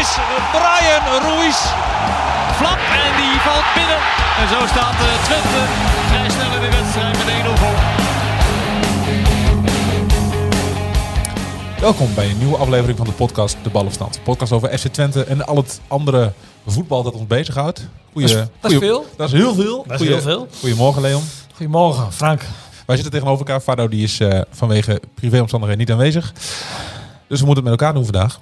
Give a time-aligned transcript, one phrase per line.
[0.00, 0.16] Is
[0.52, 1.56] Brian Ruiz.
[2.58, 3.96] Flap en die valt binnen.
[4.40, 5.62] En zo staat eh, Twente
[6.08, 7.76] vrij snel in de wedstrijd met 1-0 voor.
[11.80, 14.16] Welkom bij een nieuwe aflevering van de podcast De Ballenstand.
[14.16, 16.32] Een podcast over FC Twente en al het andere
[16.66, 17.88] voetbal dat ons bezighoudt.
[18.12, 19.06] Goeie, Dat is- dat is goeie- veel.
[19.16, 19.76] Dat is heel veel.
[19.86, 20.48] Dat is Goeie- heel veel.
[20.60, 21.22] Goedemorgen Leon.
[21.56, 22.42] Goedemorgen, Frank.
[22.86, 23.60] Wij zitten tegenover elkaar.
[23.60, 26.32] Fado die is eh, vanwege privéomstandigheden niet aanwezig.
[27.28, 28.38] Dus we moeten het met elkaar doen vandaag.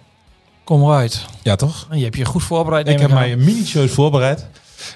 [0.67, 1.25] Kom eruit.
[1.43, 1.87] Ja toch?
[1.91, 2.89] Je hebt je goed voorbereid.
[2.89, 4.47] Ik heb mij minutieus voorbereid.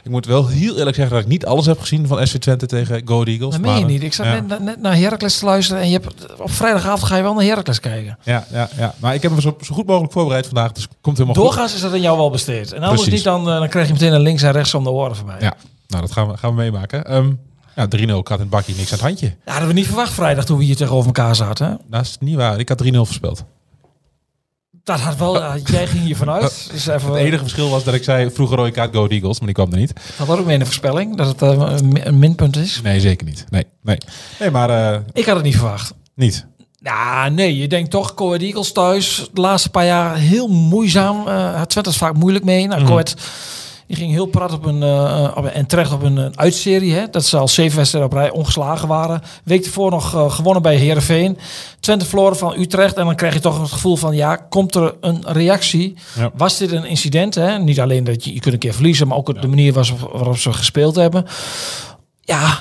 [0.03, 2.67] Ik moet wel heel eerlijk zeggen dat ik niet alles heb gezien van FC Twente
[2.67, 3.51] tegen Go Eagles.
[3.51, 4.03] Dat meen je niet.
[4.03, 4.41] Ik zat ja.
[4.41, 7.45] net, net naar Heracles te luisteren en je hebt, op vrijdagavond ga je wel naar
[7.45, 8.19] Heracles kijken.
[8.23, 10.73] Ja, ja, ja, maar ik heb me zo, zo goed mogelijk voorbereid vandaag.
[10.73, 11.45] Dus komt helemaal goed.
[11.45, 12.73] Doorgaans is dat aan jou wel besteed.
[12.73, 14.91] En anders niet, dan, eh, dan krijg je meteen een links en rechts om de
[14.91, 15.41] oren van mij.
[15.41, 15.55] Ja,
[15.87, 17.05] nou dat gaan we, gaan we meemaken.
[17.05, 17.33] Ehm
[17.77, 19.27] ja, 3-0 kat en bakkie, niks aan het handje.
[19.27, 21.67] Ja, dat hadden we niet verwacht vrijdag toen we hier tegenover elkaar zaten.
[21.67, 21.75] Hè?
[21.89, 22.59] Dat is niet waar.
[22.59, 23.45] Ik had 3-0 voorspeld.
[24.84, 25.34] Dat had wel,
[25.73, 26.69] jij ging hier vanuit.
[26.73, 29.47] Dus even, Het enige verschil was dat ik zei vroeger rode kaart Go Eagles, maar
[29.47, 29.92] die kwam er niet.
[30.19, 32.81] Dat had ook mee in de voorspelling, dat het eh, een mi- een minpunt is.
[32.83, 33.45] Nee, zeker niet.
[33.50, 33.98] Nee, nee.
[34.41, 35.95] Nee, maar eh, Ik had het niet verwacht.
[36.14, 36.47] niet.
[36.83, 41.28] Ja, nee, je denkt toch, Coed Eagles thuis, de laatste paar jaar heel moeizaam.
[41.28, 42.67] eh had Twente is vaak moeilijk mee.
[42.67, 42.84] Nou.
[42.84, 43.15] Coed,
[43.91, 46.95] die ging heel prat op een, eh, op een- en terecht op een, een uitserie.
[46.95, 49.23] Hè, dat ze al zeven wedstrijden op rij ongeslagen waren.
[49.45, 51.39] Week ervoor nog eh, gewonnen bij Heerenveen.
[51.81, 52.95] Twente verloren van Utrecht.
[52.97, 55.97] En dan krijg je toch het gevoel van, ja, komt er een reactie?
[56.17, 56.31] Ja.
[56.35, 57.35] Was dit een incident?
[57.35, 57.59] Hè?
[57.59, 60.53] Niet alleen dat je, je kunt een keer verliezen, maar ook de manier waarop, ze
[60.53, 61.27] gespeeld hebben.
[62.21, 62.59] Ja,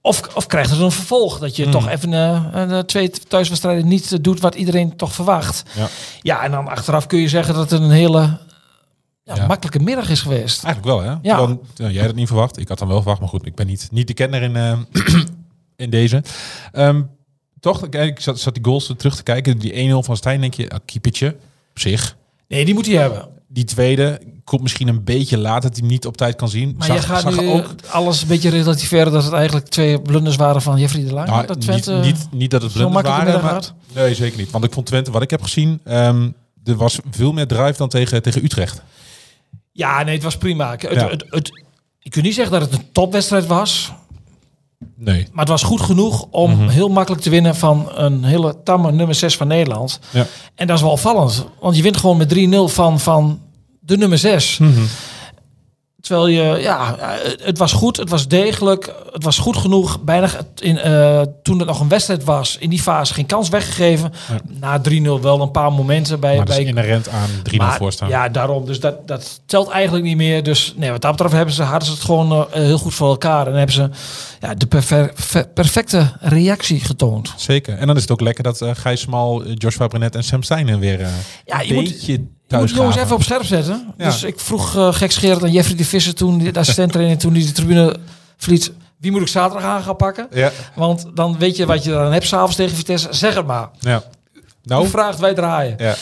[0.00, 1.38] of, of krijgt het een vervolg?
[1.38, 1.72] Dat je Hmm.
[1.72, 5.62] toch even eh, eh, twee thuiswedstrijden niet doet wat iedereen toch verwacht.
[5.76, 5.88] Ja.
[6.22, 8.38] Ja, en dan achteraf kun je zeggen dat het een hele
[9.24, 9.46] ja, Ja.
[9.46, 10.64] makkelijke middag is geweest.
[10.64, 11.16] Eigenlijk wel, hè?
[11.22, 11.36] Ja.
[11.36, 12.58] Dan, jij had het niet verwacht.
[12.58, 14.78] Ik had dan wel verwacht, maar goed, ik ben niet, niet de kenner in, eh,
[15.76, 16.22] in deze.
[16.72, 17.02] Ehm,
[17.60, 19.58] toch, ik zat, zat die goals terug te kijken.
[19.58, 21.28] Die 1-0 van Stijn, denk je, ah, keepertje
[21.70, 22.16] op zich.
[22.48, 23.28] Nee, die moet hij hebben.
[23.48, 26.74] Die tweede komt misschien een beetje laat dat hij hem niet op tijd kan zien.
[26.78, 30.00] Maar Zag- je gaat zag nu ook alles een beetje relativeren dat het eigenlijk twee
[30.02, 31.28] blunders waren van Jeffrey de Lang.
[31.28, 33.62] Nou, dat niet, Twente niet, niet dat het blunders waren, maar,
[33.94, 34.50] nee, zeker niet.
[34.50, 36.28] Want ik vond Twente, wat ik heb gezien, ehm,
[36.64, 38.82] er was veel meer drive dan tegen, tegen Utrecht.
[39.76, 40.70] Ja, nee, het was prima.
[40.70, 41.08] Het, Ja.
[41.08, 41.50] het, het,
[42.00, 43.92] ik kan niet zeggen dat het een topwedstrijd was.
[44.96, 45.26] Nee.
[45.32, 46.68] Maar het was goed genoeg om Mhm.
[46.68, 50.00] heel makkelijk te winnen van een hele tamme nummer 6 van Nederland.
[50.10, 50.26] Ja.
[50.54, 51.46] En dat is wel opvallend.
[51.60, 53.40] Want je wint gewoon met 3-0 van, van
[53.80, 54.58] de nummer 6.
[54.58, 54.80] Mhm.
[56.04, 56.96] Terwijl je, ja,
[57.42, 60.00] het- was goed, het was degelijk, het was goed genoeg.
[60.02, 60.28] Bijna
[60.58, 64.12] in, eh, toen het nog een wedstrijd was, in die fase geen kans weggegeven.
[64.60, 66.36] Na 3-0 wel een paar momenten bij.
[66.36, 68.08] Maar dat bij is inherent aan 3-0 maar, voorstaan.
[68.08, 68.64] Ja, daarom.
[68.66, 70.42] Dus dat, dat telt eigenlijk niet meer.
[70.42, 73.08] Dus nee, wat dat betreft hebben ze, hadden ze het gewoon eh, heel goed voor
[73.08, 73.46] elkaar.
[73.46, 73.90] En hebben ze
[74.40, 74.66] ja, de
[75.54, 77.32] perfecte reactie getoond.
[77.36, 77.78] Zeker.
[77.78, 80.42] En dan is het ook lekker dat eh Gijs Smal, eh, Joshua Brenet en Sam
[80.42, 81.00] Stein er weer
[81.44, 83.94] Ja, een je moet- beetje Moet thuis de jongens even op scherp zetten.
[83.98, 84.04] Ja.
[84.04, 87.42] Dus ik vroeg uh, gekscherend aan Jeffrey de Visser toen, de assistent trainer, toen hij
[87.42, 87.96] de tribune
[88.36, 88.72] verliet.
[88.98, 90.26] Wie moet ik zaterdag aan gaan pakken?
[90.30, 93.08] Ja, Want dan weet je wat je dan hebt s'avonds tegen Vitesse.
[93.10, 93.70] Zeg het maar.
[93.80, 94.02] ja.
[94.32, 95.74] Hoe Nou, vraagt wij draaien?
[95.78, 95.94] ja.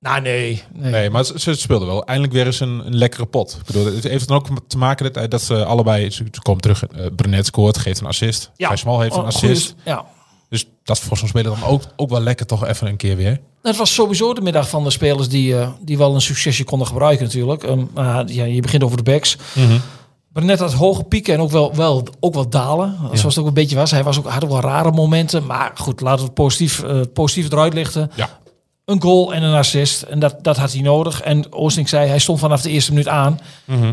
[0.00, 0.62] Nou, nee.
[0.74, 0.90] nee.
[0.90, 2.04] Nee, maar ze, speelden wel.
[2.04, 3.56] Eindelijk weer eens een, een lekkere pot.
[3.60, 6.10] Ik bedoel, het heeft dan ook te maken dat, dat ze allebei...
[6.10, 6.84] Ze, ze komen terug.
[6.86, 8.50] eh Brenet scoort, geeft een assist.
[8.56, 8.76] Ja.
[8.76, 9.66] Smal heeft een Oh, assist.
[9.82, 10.04] goeie- ja.
[10.48, 13.40] Dus dat voor zo'n speler dan ook, ook wel lekker toch even een keer weer.
[13.62, 16.86] Het was sowieso de middag van de spelers die, eh, die wel een succesje konden
[16.86, 17.66] gebruiken natuurlijk.
[17.94, 19.36] Maar ja, je begint over de backs.
[20.32, 22.96] Maar net had hoge pieken en ook wel, wel, ook wel dalen.
[23.12, 23.90] Zoals het ook een beetje was.
[23.90, 25.46] Hij was ook, had ook wel rare momenten.
[25.46, 28.10] Maar goed, laten we het positief, eh, positief eruit lichten.
[28.14, 28.38] Ja.
[28.84, 30.02] Een goal en een assist.
[30.02, 31.20] En dat, dat had hij nodig.
[31.20, 33.40] En Oosting zei, hij stond vanaf de eerste minuut aan.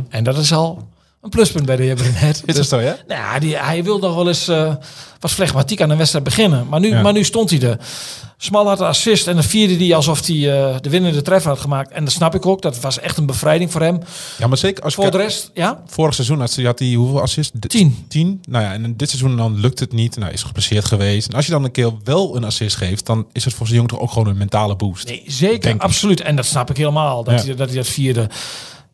[0.09, 0.87] En dat is al
[1.25, 2.43] een pluspunt bij de heer Brenet.
[2.45, 2.97] Is dat zo, ja?
[3.07, 4.73] Nou ja, die, hij wil nog wel eens eh,
[5.19, 6.67] wat flegmatiek aan de wedstrijd beginnen.
[6.69, 7.01] Maar nu, Ja.
[7.01, 7.77] maar nu stond hij er.
[8.37, 11.59] Smal had de assist en dan vierde hij alsof hij eh, de winnende treffer had
[11.59, 11.91] gemaakt.
[11.91, 12.61] En dat snap ik ook.
[12.61, 13.99] Dat was echt een bevrijding voor hem.
[14.37, 15.83] Ja, maar zeker als Voor de rest, ja.
[15.87, 17.51] Vorig seizoen had, hij- had hij hoeveel assists?
[17.59, 18.05] D- Tien.
[18.07, 18.41] Tien.
[18.49, 20.17] Nou ja, en dit seizoen dan lukt het niet.
[20.17, 21.27] Nou, is geblesseerd geweest.
[21.27, 23.77] En als je dan een keer wel een assist geeft, dan is het voor zijn
[23.79, 25.07] jongen toch ook gewoon een mentale boost.
[25.07, 26.21] Nee, zeker, absoluut.
[26.21, 27.45] En dat snap ik helemaal, dat, Ja.
[27.45, 28.21] hij, dat hij dat vierde.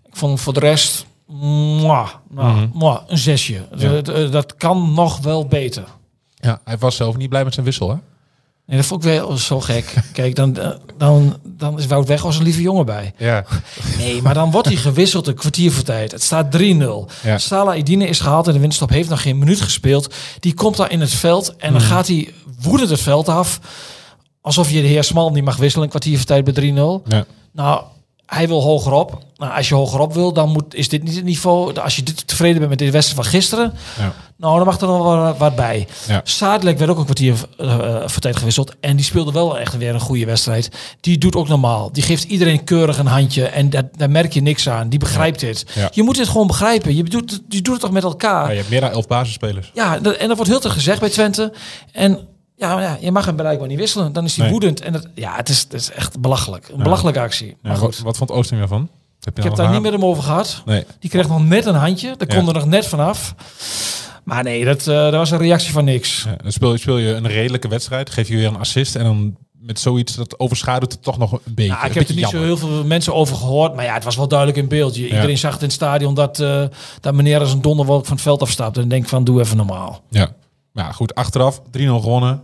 [0.05, 2.67] Ik vond voor de rest, mwah, nou, Mhm.
[2.73, 3.67] mwah, een zesje.
[3.77, 4.01] Ja.
[4.01, 5.83] Dat, dat kan nog wel beter.
[6.35, 7.95] Ja, hij was zelf niet blij met zijn wissel, hè?
[8.65, 9.93] En dat vond ik wel zo gek.
[10.13, 10.57] Kijk, dan,
[10.97, 13.13] dan, dan is Wout weg als een lieve jongen bij.
[13.17, 13.45] Ja.
[13.97, 16.11] Nee, maar dan wordt hij gewisseld een kwartier voor tijd.
[16.11, 17.07] Het staat 3-0.
[17.23, 17.37] Ja.
[17.37, 20.13] Salah Edine is gehaald en de winststop heeft nog geen minuut gespeeld.
[20.39, 23.59] Die komt daar in het veld en dan gaat hij woedend het veld af.
[24.41, 27.01] Alsof je de heer Smal niet mag wisselen een kwartier voor tijd bij 3-0.
[27.07, 27.25] Ja.
[27.51, 27.83] Nou,
[28.33, 29.23] hij wil hogerop.
[29.35, 31.79] Nou, als je hogerop wil, dan moet, is dit niet het niveau.
[31.79, 34.13] Als je dit tevreden bent met dit wedstrijd van gisteren, Ja.
[34.37, 35.87] nou, dan mag er nog wel wat bij.
[36.07, 36.23] Ja.
[36.61, 38.73] Werd ook een kwartier eh, voor tijd gewisseld.
[38.79, 40.69] En die speelde wel echt weer een goede wedstrijd.
[40.99, 41.91] Die doet ook normaal.
[41.91, 43.45] Die geeft iedereen keurig een handje.
[43.47, 44.89] En dat, daar merk je niks aan.
[44.89, 45.65] Die begrijpt dit.
[45.75, 45.89] Ja.
[45.93, 46.95] Je moet dit gewoon begrijpen.
[46.95, 48.43] Je doet, het- je doet het toch met elkaar.
[48.45, 49.71] Ja, je hebt meer dan elf basisspelers.
[49.73, 51.53] Ja, en dat wordt heel te gezegd bij Twente.
[51.91, 52.27] En
[52.61, 54.13] ja, maar ja, je mag hem blijkbaar niet wisselen.
[54.13, 54.51] Dan is hij Nee.
[54.53, 54.81] woedend.
[54.81, 56.67] En dat, ja, het is, het is echt belachelijk.
[56.73, 57.57] Een belachelijke actie.
[57.61, 58.89] Maar Ja, goed, wat, wat vond Oosting daarvan?
[59.19, 60.61] Heb je ik heb daar niet met hem over gehad.
[60.65, 60.85] Nee.
[60.99, 62.13] Die kreeg nog net een handje.
[62.17, 63.35] Daar kon er nog net vanaf.
[64.23, 66.25] Maar nee, dat, eh, dat was een reactie van niks.
[66.43, 69.35] Dan speel je, speel je een redelijke wedstrijd, geef je weer een assist en dan
[69.59, 71.71] met zoiets dat overschaduwt het toch nog een beetje.
[71.73, 73.75] Nou, ik heb er niet zo heel veel mensen over gehoord.
[73.75, 74.95] Maar ja, het was wel duidelijk in beeld.
[74.95, 76.63] Je- Iedereen zag het in het stadion dat, eh,
[76.99, 78.77] dat meneer als een donderwolk van het veld afstapt.
[78.77, 80.01] En denk van, doe even normaal.
[80.09, 80.31] Ja.
[80.71, 82.41] Maar ja, goed, achteraf 3-0 gewonnen.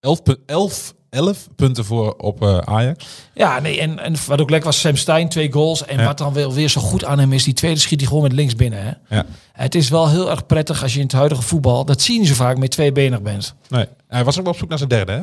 [0.00, 3.06] 11, pu- 11, 11 punten voor op eh, Ajax.
[3.34, 5.84] Ja, nee, en, en wat ook lekker was, Sam Stein, twee goals.
[5.84, 6.04] En Ja.
[6.04, 8.32] wat dan weer, weer zo goed aan hem is, die tweede schiet hij gewoon met
[8.32, 8.82] links binnen.
[8.82, 9.16] Hè?
[9.16, 9.26] Ja.
[9.52, 12.20] Het is wel heel erg prettig als je in het huidige voetbal, dat zie je
[12.20, 13.54] niet zo vaak, met tweebenig bent.
[13.68, 15.22] Nee, hij was ook wel op zoek naar zijn derde, hè?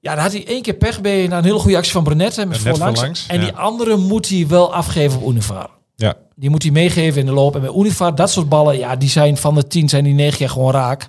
[0.00, 2.46] Ja, dan had hij één keer pech bij een hele goede actie van Brenet hè,
[2.46, 3.26] met voorlangs.
[3.28, 3.44] En ja.
[3.44, 5.70] die andere moet hij wel afgeven op Univar.
[5.96, 6.14] Ja.
[6.36, 7.54] Die moet hij meegeven in de loop.
[7.54, 10.36] En bij Univar, dat soort ballen, ja, die zijn van de tien, zijn die negen
[10.38, 11.08] keer gewoon raak.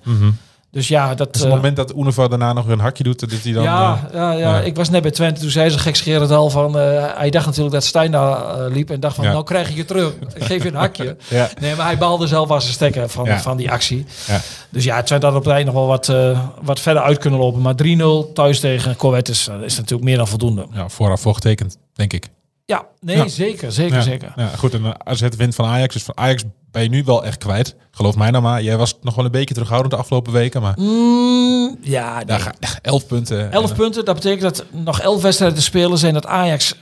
[0.71, 1.33] Dus ja, dat...
[1.33, 3.63] Dus op eh, het moment dat Unova daarna nog een hakje doet, dat hij dan...
[3.63, 4.59] ja, eh, ja, ja, ja.
[4.61, 5.41] ik was net bij Twente.
[5.41, 6.79] Toen zei ze gekscherend al van...
[6.79, 8.89] eh, hij dacht natuurlijk dat Stijn daar eh, liep.
[8.89, 10.13] En dacht van, nou krijg ik je terug.
[10.33, 11.17] Ik geef je een hakje.
[11.59, 14.05] Nee, maar hij baalde zelf als een stekker van, van die actie.
[14.27, 14.41] Ja.
[14.69, 17.17] Dus ja, het zou dat op het eind nog wel wat, eh, wat verder uit
[17.17, 17.61] kunnen lopen.
[17.61, 20.65] Maar 3-0 thuis tegen Corvette is, is natuurlijk meer dan voldoende.
[20.73, 22.29] ja, vooraf voor getekend, denk ik.
[22.71, 23.27] Ja, nee, Ja.
[23.27, 24.01] zeker, zeker, ja.
[24.01, 24.33] zeker.
[24.35, 25.93] Ja, goed, en eh, AZ wint van Ajax.
[25.93, 27.75] Dus van Ajax ben je nu wel echt kwijt.
[27.91, 28.61] Geloof mij nou maar.
[28.63, 30.61] Jij was nog wel een beetje terughoudend de afgelopen weken.
[30.61, 32.25] Maar Mm, ja, nee.
[32.25, 33.51] daar ga, 11 punten.
[33.51, 36.75] 11 En, punten, dat betekent dat nog 11 wedstrijden te spelen zijn dat Ajax...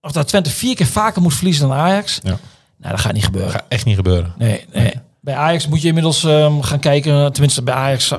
[0.00, 2.18] Of dat Twente vier keer vaker moet verliezen dan Ajax.
[2.22, 2.38] Ja.
[2.78, 3.52] Nou, dat gaat niet gebeuren.
[3.52, 4.34] Dat gaat echt niet gebeuren.
[4.38, 4.92] Nee, nee.
[5.20, 8.10] Bij Ajax moet je inmiddels ehm, gaan kijken, tenminste bij Ajax,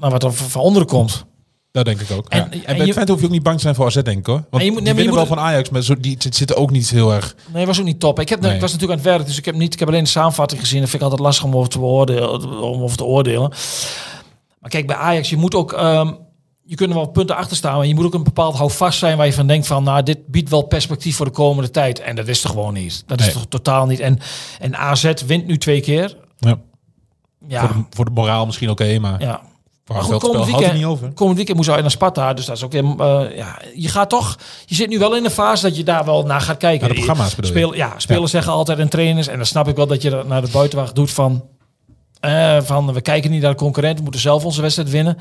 [0.00, 1.24] naar wat er van van onderen komt.
[1.72, 2.28] Dat denk ik ook.
[2.28, 4.18] En- en bij je- Twente hoef je ook niet bang te zijn voor AZ, denk
[4.18, 4.44] ik hoor.
[4.50, 6.90] Want je moet- nee, die je wel van Ajax, maar zo, die zitten ook niet
[6.90, 7.34] heel erg...
[7.52, 8.20] Nee, was ook niet top.
[8.20, 8.54] Ik, heb, Nee.
[8.54, 10.60] ik was natuurlijk aan het werk, dus ik heb, niet, ik heb alleen de samenvatting
[10.60, 10.80] gezien.
[10.80, 12.62] Dat vind ik altijd lastig om over te beoordelen.
[12.62, 13.52] Om over te oordelen.
[14.60, 15.72] Maar kijk, bij Ajax, je moet ook...
[15.72, 16.12] ehm,
[16.64, 19.16] je kunt er wel punten achter staan, maar je moet ook een bepaald houvast zijn
[19.16, 22.00] waar je van denkt van, nou, dit biedt wel perspectief voor de komende tijd.
[22.00, 23.02] En dat is er gewoon niet.
[23.06, 24.00] Dat is toch totaal niet.
[24.00, 24.18] En,
[24.58, 26.16] en AZ wint nu twee keer.
[26.38, 26.58] Ja,
[27.48, 29.40] Ja, voor, de, voor de moraal misschien oké, maar ja.
[29.92, 31.12] Maar goed, komend weekend, niet over.
[31.12, 34.08] komend weekend moest hij naar Sparta, dus dat is ook weer, eh, ja, je gaat
[34.08, 36.80] toch, je zit nu wel in de fase dat je daar wel naar gaat kijken.
[36.86, 37.50] Naar de programma's bedoel?
[37.50, 40.26] Speel, ja, spelers zeggen altijd en trainers, en dan snap ik wel dat je dat
[40.26, 41.44] naar de buitenwacht doet van,
[42.20, 45.18] eh, van we kijken niet naar de concurrent, we moeten zelf onze wedstrijd winnen.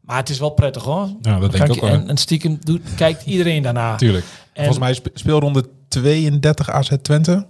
[0.00, 1.08] Maar het is wel prettig hoor.
[1.22, 1.90] Ja, dat denk ik ook wel.
[1.90, 3.96] En, en stiekem doet, kijkt iedereen daarna.
[3.96, 4.24] Tuurlijk.
[4.54, 7.46] Volgens mij spe- speelronde 32 AZ Twente.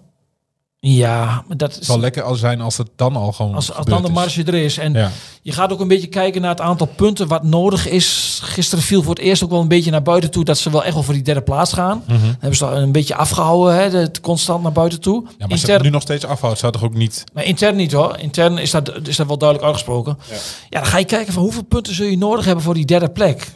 [0.84, 3.72] Ja, maar dat Het is, zal lekker al zijn als het dan al gewoon als,
[3.72, 4.78] als dan de marge er is.
[4.78, 5.10] En Ja.
[5.42, 8.38] Je gaat ook een beetje kijken naar het aantal punten wat nodig is.
[8.42, 10.84] Gisteren viel voor het eerst ook wel een beetje naar buiten toe dat ze wel
[10.84, 12.02] echt wel voor die derde plaats gaan.
[12.06, 12.20] Mhm.
[12.20, 15.22] Dan hebben ze een beetje afgehouden, hè, het constant naar buiten toe.
[15.24, 17.24] Ja, maar intern, het nu nog steeds afhoudt, zou toch ook niet...
[17.32, 18.16] maar intern niet hoor.
[18.18, 20.18] Intern is dat, is dat wel duidelijk uitgesproken.
[20.30, 20.36] Ja.
[20.80, 23.48] dan ga je kijken van hoeveel punten zul je nodig hebben voor die derde plek.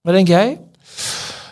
[0.00, 0.60] Wat denk jij?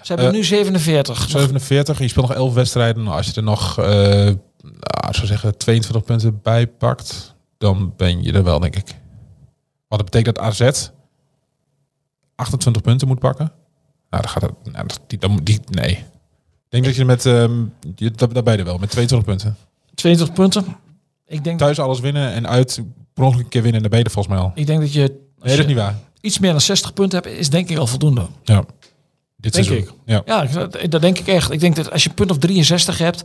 [0.09, 1.29] Ze hebben Eh, nu 47.
[1.31, 3.03] 47, je speelt nog 11 wedstrijden.
[3.03, 8.23] Nou, als je er nog, eh nou, zou zeggen, 22 punten bij pakt, dan ben
[8.23, 8.87] je er wel, denk ik.
[9.88, 10.88] Wat dat betekent dat AZ
[12.35, 13.53] 28 punten moet pakken.
[14.11, 14.73] Nou, dan gaat het...
[14.73, 15.91] Nou, die, dan, die, nee.
[15.91, 16.05] Ik
[16.69, 17.27] denk dat je met...
[17.27, 19.57] ehm je, daar, daar ben je er wel, met 22 punten.
[19.95, 20.77] 22 punten.
[21.27, 22.81] Ik denk, Thuis alles winnen en uit
[23.15, 24.53] per ongeluk een keer winnen, dan ben je er volgens mij al.
[24.55, 25.95] ik denk dat je, Nee, dat is niet waar.
[26.21, 28.27] iets meer dan 60 punten hebt, is denk ik al voldoende.
[28.45, 28.65] Ja.
[29.40, 29.88] Dit Denk seizoen.
[30.07, 30.23] ik.
[30.26, 30.45] Ja.
[30.45, 31.50] Dat, dat denk ik echt.
[31.52, 33.23] Ik denk dat als je een punt of 63 hebt,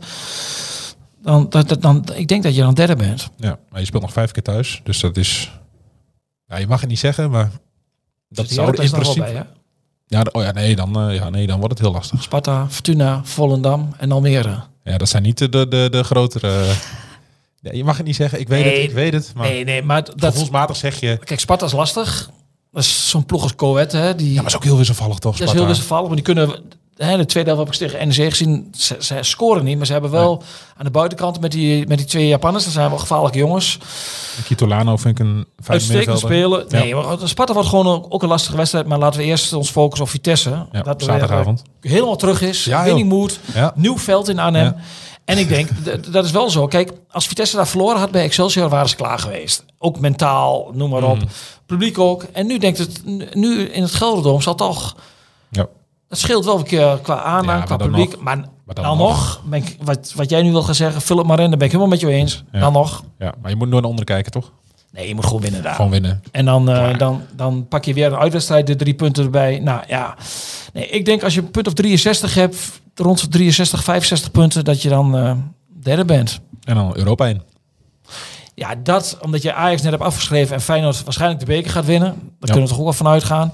[1.22, 3.30] dan, dat, dat- dan ik denk dat je dan derde bent.
[3.36, 5.50] ja, maar je speelt nog vijf keer thuis, dus dat is...
[6.46, 7.50] Ja, je mag het niet zeggen, maar
[8.28, 9.20] dat zou in principe...
[9.20, 9.42] bij, hè?
[10.06, 12.22] Ja, oh ja, nee, dan, eh, ja, nee, dan wordt het heel lastig.
[12.22, 14.60] Sparta, Fortuna, Volendam en Almere.
[14.84, 16.72] Ja, dat zijn niet de, de, de, de grotere...
[17.60, 18.74] Nee, je mag het niet zeggen, ik weet Nee.
[18.80, 19.32] het, ik weet het.
[19.34, 20.14] Maar Nee, nee, maar dat...
[20.24, 21.16] gevoelsmatig zeg je...
[21.24, 22.30] Kijk, Sparta is lastig.
[22.74, 24.14] Dat is zo'n ploeg als Coët, hè.
[24.14, 26.50] Die, Ja, maar is ook heel wisselvallig toch, dat is heel wisselvallig, maar die kunnen...
[26.96, 28.68] hè, de tweede helft heb ik tegen NEC gezien.
[28.76, 30.42] Ze, ze scoren niet, maar ze hebben wel
[30.76, 32.64] aan de buitenkant met die, met die twee Japanners.
[32.64, 33.78] Dat zijn wel gevaarlijke jongens.
[34.44, 36.64] Kitolano vind ik een fijn Uitstekend spelen.
[36.68, 38.86] Nee, maar Sparta wordt gewoon ook, ook een lastige wedstrijd.
[38.86, 40.50] Maar laten we eerst ons focussen op Vitesse.
[40.72, 41.62] Ja, dat er zaterdagavond.
[41.80, 42.64] helemaal terug is.
[42.64, 43.38] Ja, winning mood.
[43.54, 43.72] Ja.
[43.76, 44.74] Nieuw veld in Arnhem.
[45.24, 45.68] En ik denk,
[46.12, 46.66] dat is wel zo.
[46.66, 49.64] Kijk, als Vitesse daar verloren had bij Excelsior, waren ze klaar geweest.
[49.78, 51.16] Ook mentaal, noem maar op.
[51.16, 51.26] Mhm.
[51.66, 52.22] Publiek ook.
[52.32, 53.00] En nu denkt het,
[53.34, 54.96] nu in het Gelderdoom zal toch...
[55.50, 55.66] Ja.
[56.08, 58.10] Het scheelt wel een keer qua aandacht, Ja, maar qua publiek.
[58.12, 58.20] nog.
[58.22, 59.08] Maar, Maar dan dan, nog.
[59.08, 61.48] nog, ben ik, wat, wat jij nu wil gaan zeggen, vul het maar in.
[61.48, 62.44] Daar ben ik helemaal met je eens.
[62.52, 62.60] Ja.
[62.60, 63.02] Dan nog.
[63.18, 64.52] ja, maar je moet nooit naar onder kijken, toch?
[64.92, 65.74] Nee, je moet gewoon winnen daar.
[65.74, 66.22] Gewoon winnen.
[66.32, 69.58] En dan, eh, dan, dan pak je weer een uitwedstrijd, de drie punten erbij.
[69.58, 70.16] Nou ja,
[70.72, 72.56] nee, ik denk als je een punt of 63 hebt,
[72.94, 75.36] rond 63, 65 punten, dat je dan eh,
[75.82, 76.40] derde bent.
[76.64, 77.42] En dan Europa in.
[78.54, 82.08] Ja, dat omdat je Ajax net hebt afgeschreven en Feyenoord waarschijnlijk de beker gaat winnen.
[82.08, 83.52] Daar kunnen we toch ook wel van uitgaan.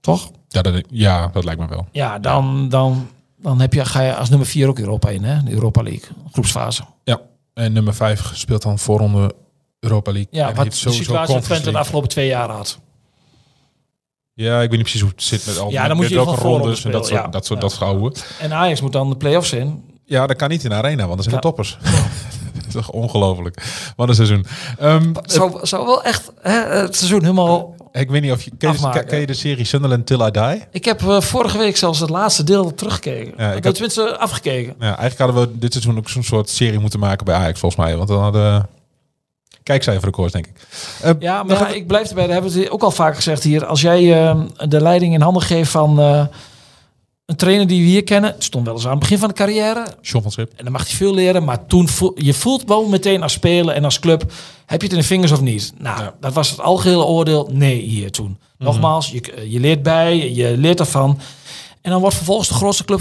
[0.00, 0.30] Toch?
[0.48, 1.86] Ja, dat, ja, dat lijkt me wel.
[1.92, 3.08] Ja, dan, dan,
[3.38, 5.42] dan heb je, ga je als nummer 4 ook Europa in, hè?
[5.42, 6.82] De Europa League, groepsfase.
[7.04, 7.20] Ja.
[7.54, 9.34] En nummer 5 speelt dan voorronde
[9.80, 10.30] Europa League.
[10.30, 12.78] Ja, En wat de situatie Twente de afgelopen twee jaar had.
[14.34, 16.14] Ja, ik weet niet precies hoe het zit met al Ja, met- dan moet je
[16.14, 18.12] welke rondes en dat soort, voorronde dat soort, dat gehouden.
[18.40, 19.82] En Ajax moet dan de play-offs in.
[20.04, 21.52] Ja, dat kan niet in de arena, want dat zijn de Ja.
[21.52, 21.78] toppers.
[22.54, 23.62] dat is toch ongelooflijk.
[23.96, 24.46] Wat een seizoen.
[24.78, 28.50] Het zou, zou wel echt hè, het seizoen helemaal ik weet niet of je...
[28.58, 29.06] Ken je, Afmaken.
[29.06, 30.62] ken je de serie Sunderland Till I Die?
[30.70, 33.34] Ik heb eh, vorige week zelfs het laatste deel teruggekeken.
[33.36, 34.74] Ja, ik heb- tenminste afgekeken.
[34.78, 37.84] Ja, eigenlijk hadden we dit seizoen ook zo'n soort serie moeten maken bij Ajax, volgens
[37.84, 37.96] mij.
[37.96, 38.68] Want dan hadden
[39.64, 40.52] kijkcijferrecords, denk ik.
[41.02, 42.24] Eh, Ja, maar ja, ik blijf erbij.
[42.26, 43.66] Dat hebben het ook al vaak gezegd hier.
[43.66, 46.24] Als jij eh, de leiding in handen geeft van eh,
[47.26, 48.34] een trainer die we hier kennen.
[48.38, 49.86] Stond wel eens aan het begin van de carrière.
[50.02, 50.52] John van Schip.
[50.56, 51.44] En dan mag hij veel leren.
[51.44, 54.20] Maar toen voel, je voelt wel meteen als speler en als club.
[54.66, 55.72] Heb je het in de vingers of niet?
[55.78, 56.14] Nou, Ja.
[56.20, 57.48] dat was het algehele oordeel.
[57.52, 58.38] Nee, hier toen.
[58.58, 60.32] Nogmaals, je, je leert bij.
[60.32, 61.18] Je leert ervan.
[61.84, 63.00] En dan wordt vervolgens de grootste club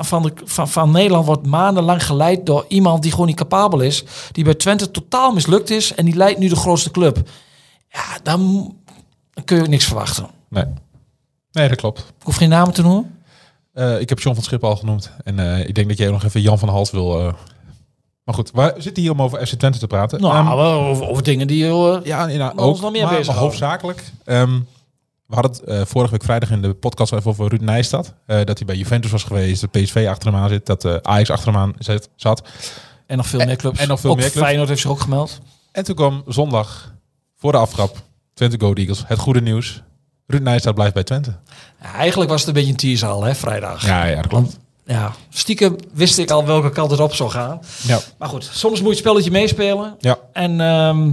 [0.00, 4.04] van, de, van, van Nederland wordt maandenlang geleid door iemand die gewoon niet capabel is.
[4.32, 5.94] Die bij Twente totaal mislukt is.
[5.94, 7.28] En die leidt nu de grootste club.
[7.88, 8.74] Ja, dan,
[9.32, 10.26] dan kun je ook niks verwachten.
[10.48, 10.64] Nee.
[11.52, 11.98] Nee, dat klopt.
[11.98, 13.18] Ik hoef geen namen te noemen.
[13.72, 15.10] Eh, ik heb John van Schip al genoemd.
[15.24, 17.18] En eh, ik denk dat jij ook nog even Jan van Hals wil...
[17.20, 17.32] eh.
[18.24, 20.20] Maar goed, we zitten hier om over FC Twente te praten.
[20.20, 20.48] Nou, Ehm,
[20.88, 21.64] over, over dingen die...
[21.66, 24.04] eh, ja, ja ons ook, nog meer maar, maar hoofdzakelijk.
[24.24, 24.60] ehm,
[25.30, 28.14] we hadden het eh, vorige week vrijdag in de podcast even over Ruud Nijstad.
[28.26, 30.98] Eh, dat hij bij Juventus was geweest, de PSV achter hem aan zit, dat de
[31.02, 32.48] Ajax achter hem aan zit, zat.
[33.06, 33.78] en nog veel En- meer clubs.
[33.78, 34.44] en nog veel ook meer clubs.
[34.46, 35.38] Feyenoord heeft zich ook gemeld.
[35.72, 36.92] En toen kwam zondag
[37.36, 37.96] voor de aftrap
[38.34, 39.02] Twente Go Eagles.
[39.06, 39.82] Het goede nieuws.
[40.26, 41.34] Ruud Nijstad blijft bij Twente.
[41.82, 43.86] Ja, eigenlijk was het een beetje een teaser al, hè, vrijdag.
[43.86, 44.44] Ja, ja, dat klopt.
[44.44, 47.60] Want ja, stiekem wist ik al welke kant het op zou gaan.
[47.82, 47.98] Ja.
[48.18, 49.94] Maar goed, soms moet je het spelletje meespelen.
[49.98, 50.18] Ja.
[50.32, 51.12] En ehm,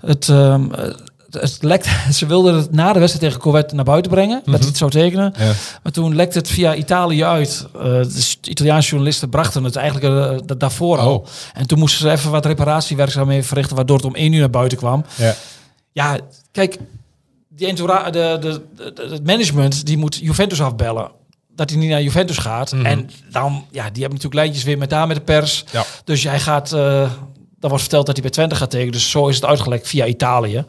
[0.00, 0.92] het, ehm,
[1.30, 4.42] het, lekt, ze wilden het na de wedstrijd tegen Corvette naar buiten brengen.
[4.44, 5.34] Dat hij het zou tekenen.
[5.38, 5.52] Ja.
[5.82, 7.66] Maar toen lekte het via Italië uit.
[7.74, 11.14] Eh, de Italiaanse journalisten brachten het eigenlijk eh, da- daarvoor al.
[11.14, 11.26] Oh.
[11.54, 13.76] En toen moesten ze even wat reparatiewerkzaamheden verrichten...
[13.76, 15.04] waardoor het om één uur naar buiten kwam.
[15.16, 15.34] Ja.
[15.92, 16.18] Ja,
[16.52, 16.78] kijk,
[17.48, 21.10] die de, de, de, het management die moet Juventus afbellen.
[21.54, 22.72] Dat hij niet naar Juventus gaat.
[22.72, 25.64] En dan, ja, die hebben natuurlijk lijntjes weer met daar met de pers.
[25.72, 25.84] Ja.
[26.04, 27.10] Dus hij gaat, eh
[27.60, 28.92] dan wordt verteld dat hij bij Twente gaat tekenen.
[28.92, 30.64] Dus zo is het uitgelekt via Italië.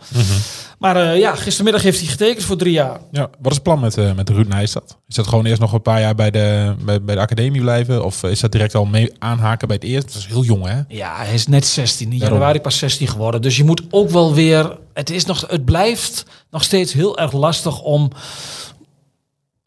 [0.79, 2.99] Maar eh, ja, gistermiddag heeft hij getekend voor drie jaar.
[3.11, 4.97] Ja, wat is het plan met, eh met Ruud Nijstad?
[5.07, 8.05] Is dat gewoon eerst nog een paar jaar bij de, bij, bij de academie blijven?
[8.05, 10.11] Of is dat direct al mee aanhaken bij het eerste?
[10.11, 10.81] Dat is heel jong, hè?
[10.87, 12.11] Ja, hij is net 16.
[12.11, 13.41] In januari pas 16 geworden.
[13.41, 14.77] Dus je moet ook wel weer.
[14.93, 18.11] Het, is nog, het blijft nog steeds heel erg lastig om.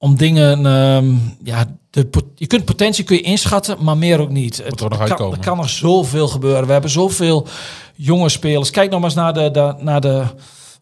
[0.04, 0.66] Om dingen.
[0.66, 4.56] ehm, ja, de, je kunt potentie kun je inschatten, maar meer ook niet.
[4.56, 6.66] Het, er nog kan, er kan nog zoveel gebeuren.
[6.66, 7.46] We hebben zoveel
[7.94, 8.70] jonge spelers.
[8.70, 10.23] Kijk nog maar eens naar de, de, naar de,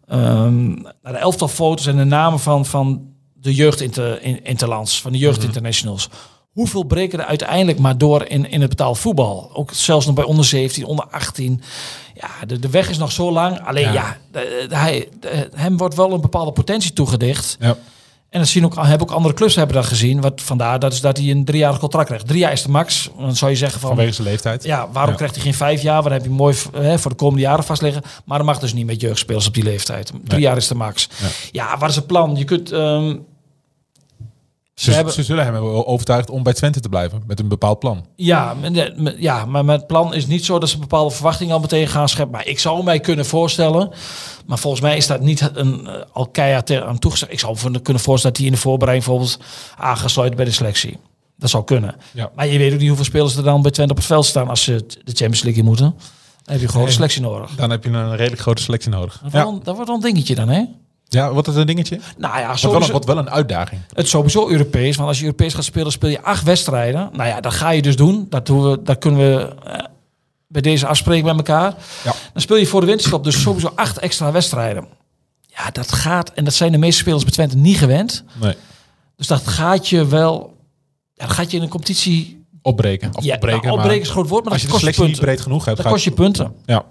[0.06, 0.68] ehm,
[1.02, 3.02] naar de elftal foto's en de namen van, van
[3.34, 5.46] de jeugd inter, in, interlands, van de jeugd Mhm.
[5.46, 6.08] internationals.
[6.52, 9.50] Hoeveel breken er uiteindelijk maar door in, in het betaald voetbal?
[9.54, 11.62] Ook zelfs nog bij onder 17, onder 18.
[12.14, 13.60] Ja, de, de weg is nog zo lang.
[13.66, 13.92] Alleen Ja.
[13.92, 15.08] ja, de- de- hij,
[15.54, 17.56] hem wordt wel een bepaalde potentie toegedicht.
[17.60, 17.76] Ja.
[18.32, 20.20] En dat zien ook, hebben ook andere clubs hebben dat gezien.
[20.20, 22.26] Wat vandaar dat is dat hij een driejarig contract krijgt.
[22.26, 23.10] Drie jaar is de max.
[23.18, 24.64] Dan zou je zeggen van, Vanwege zijn leeftijd.
[24.64, 25.16] ja, waarom Ja.
[25.16, 26.02] krijgt hij geen vijf jaar?
[26.02, 28.02] Dan heb je mooi hè, voor de komende jaren vastleggen.
[28.24, 30.06] Maar dat mag dus niet met jeugdspelers op die leeftijd.
[30.06, 30.40] Drie Nee.
[30.40, 31.08] jaar is de max.
[31.20, 31.28] Ja.
[31.52, 32.36] Ja, wat is het plan?
[32.36, 32.72] Je kunt.
[32.72, 33.16] ehm,
[34.82, 37.22] ze Ze, hebben, ze zullen hem hebben overtuigd om bij Twente te blijven.
[37.26, 38.06] Met een bepaald plan.
[38.16, 41.54] ja, met- met- met- ja, maar mijn plan is niet zo dat ze bepaalde verwachtingen
[41.54, 42.32] al meteen gaan scheppen.
[42.36, 43.90] Maar ik zou mij kunnen voorstellen.
[44.46, 47.32] Maar volgens mij is dat niet een uh, al keihard aan toegezegd.
[47.32, 49.44] Ik zou me kunnen voorstellen dat hij in de voorbereiding bijvoorbeeld
[49.76, 50.98] aangesloten bij de selectie.
[51.36, 51.94] Dat zou kunnen.
[52.12, 52.30] Ja.
[52.34, 54.48] Maar je weet ook niet hoeveel spelers er dan bij Twente op het veld staan
[54.48, 55.94] als ze de Champions League in moeten.
[56.44, 57.50] Dan heb je gewoon een selectie nodig.
[57.54, 59.20] Dan heb je een redelijk grote selectie nodig.
[59.22, 59.42] Dat, Ja.
[59.44, 60.62] wordt, wel- dat wordt een dingetje dan, hè?
[61.12, 62.00] Ja, wat is een dingetje?
[62.16, 63.80] Nou ja, Wat wel, een, sowieso, wat wel een uitdaging.
[63.94, 64.96] het is sowieso Europees.
[64.96, 67.08] Want als je Europees gaat spelen, speel je acht wedstrijden.
[67.12, 68.26] Nou ja, dat ga je dus doen.
[68.28, 69.84] Dat, doen we, dat kunnen we eh,
[70.48, 71.74] bij deze afspreken met elkaar.
[72.04, 72.12] Ja.
[72.32, 74.86] Dan speel je voor de winterstop dus sowieso acht extra wedstrijden.
[75.46, 78.24] Ja, dat gaat, en dat zijn de meeste spelers bij Twente niet gewend.
[78.40, 78.54] Nee.
[79.16, 80.56] Dus dat gaat je wel,
[81.14, 82.44] ja, dat gaat je in een competitie...
[82.62, 83.10] Opbreken.
[83.16, 85.04] Of ja, opbreken, nou, maar opbreken is een groot woord, maar als je de selectie
[85.04, 86.54] niet breed genoeg hebt, Dat gaat- kost je punten.
[86.66, 86.84] Ja.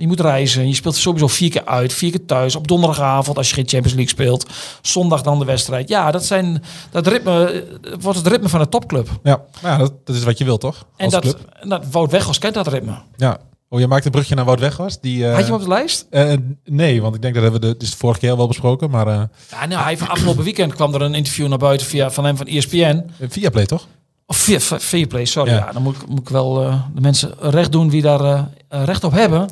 [0.00, 0.68] Je moet reizen.
[0.68, 2.56] Je speelt sowieso vier keer uit, vier keer thuis.
[2.56, 4.46] Op donderdagavond als je geen Champions League speelt.
[4.82, 5.88] Zondag dan de wedstrijd.
[5.88, 9.08] Ja, dat zijn dat ritme eh, wordt het ritme van een topclub.
[9.22, 10.84] Ja, maar ja dat, dat is wat je wilt, toch?
[10.96, 11.38] En Als dat, club.
[11.60, 12.92] en dat Wout Weghorst kent dat ritme.
[13.16, 13.38] Ja.
[13.68, 15.02] Oh, je maakt een brugje naar Wout Weghorst.
[15.02, 16.06] Die, eh, Had je hem op de lijst?
[16.10, 16.32] eh,
[16.64, 18.90] nee, want ik denk dat hebben we de, dus de vorige keer al wel besproken.
[18.90, 19.06] Maar
[19.50, 22.36] Ja, nou, hij van afgelopen weekend kwam er een interview naar buiten via van hem
[22.36, 23.10] van ESPN.
[23.28, 23.86] via Play, toch?
[24.26, 25.50] Of via via Fairplay, sorry.
[25.52, 25.56] Ja.
[25.56, 25.72] Ja.
[25.72, 26.54] dan moet ik, moet ik wel
[26.94, 29.48] de mensen recht doen wie daar recht op hebben.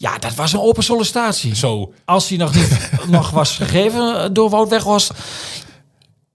[0.00, 1.56] Ja, dat was een open sollicitatie.
[1.56, 1.92] Zo.
[2.04, 5.12] Als hij nog niet nog was gegeven eh, door Wout Weghorst.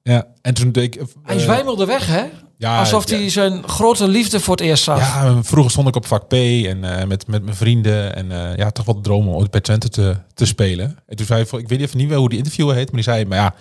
[0.04, 0.26] Ja.
[0.42, 0.96] En toen deed ik...
[0.96, 2.24] eh, Hij zwijmelde weg, hè?
[2.58, 3.16] ja, Alsof ja.
[3.16, 5.00] hij zijn grote liefde voor het eerst zag.
[5.00, 8.16] Ja, vroeger stond ik op vak P en eh, met, met mijn vrienden.
[8.16, 10.98] En ja, toch wel de droom om ooit bij Twente te, te spelen.
[11.08, 13.12] En toen zei hij, ik weet even niet meer hoe die interviewer heet, maar die
[13.14, 13.54] zei, maar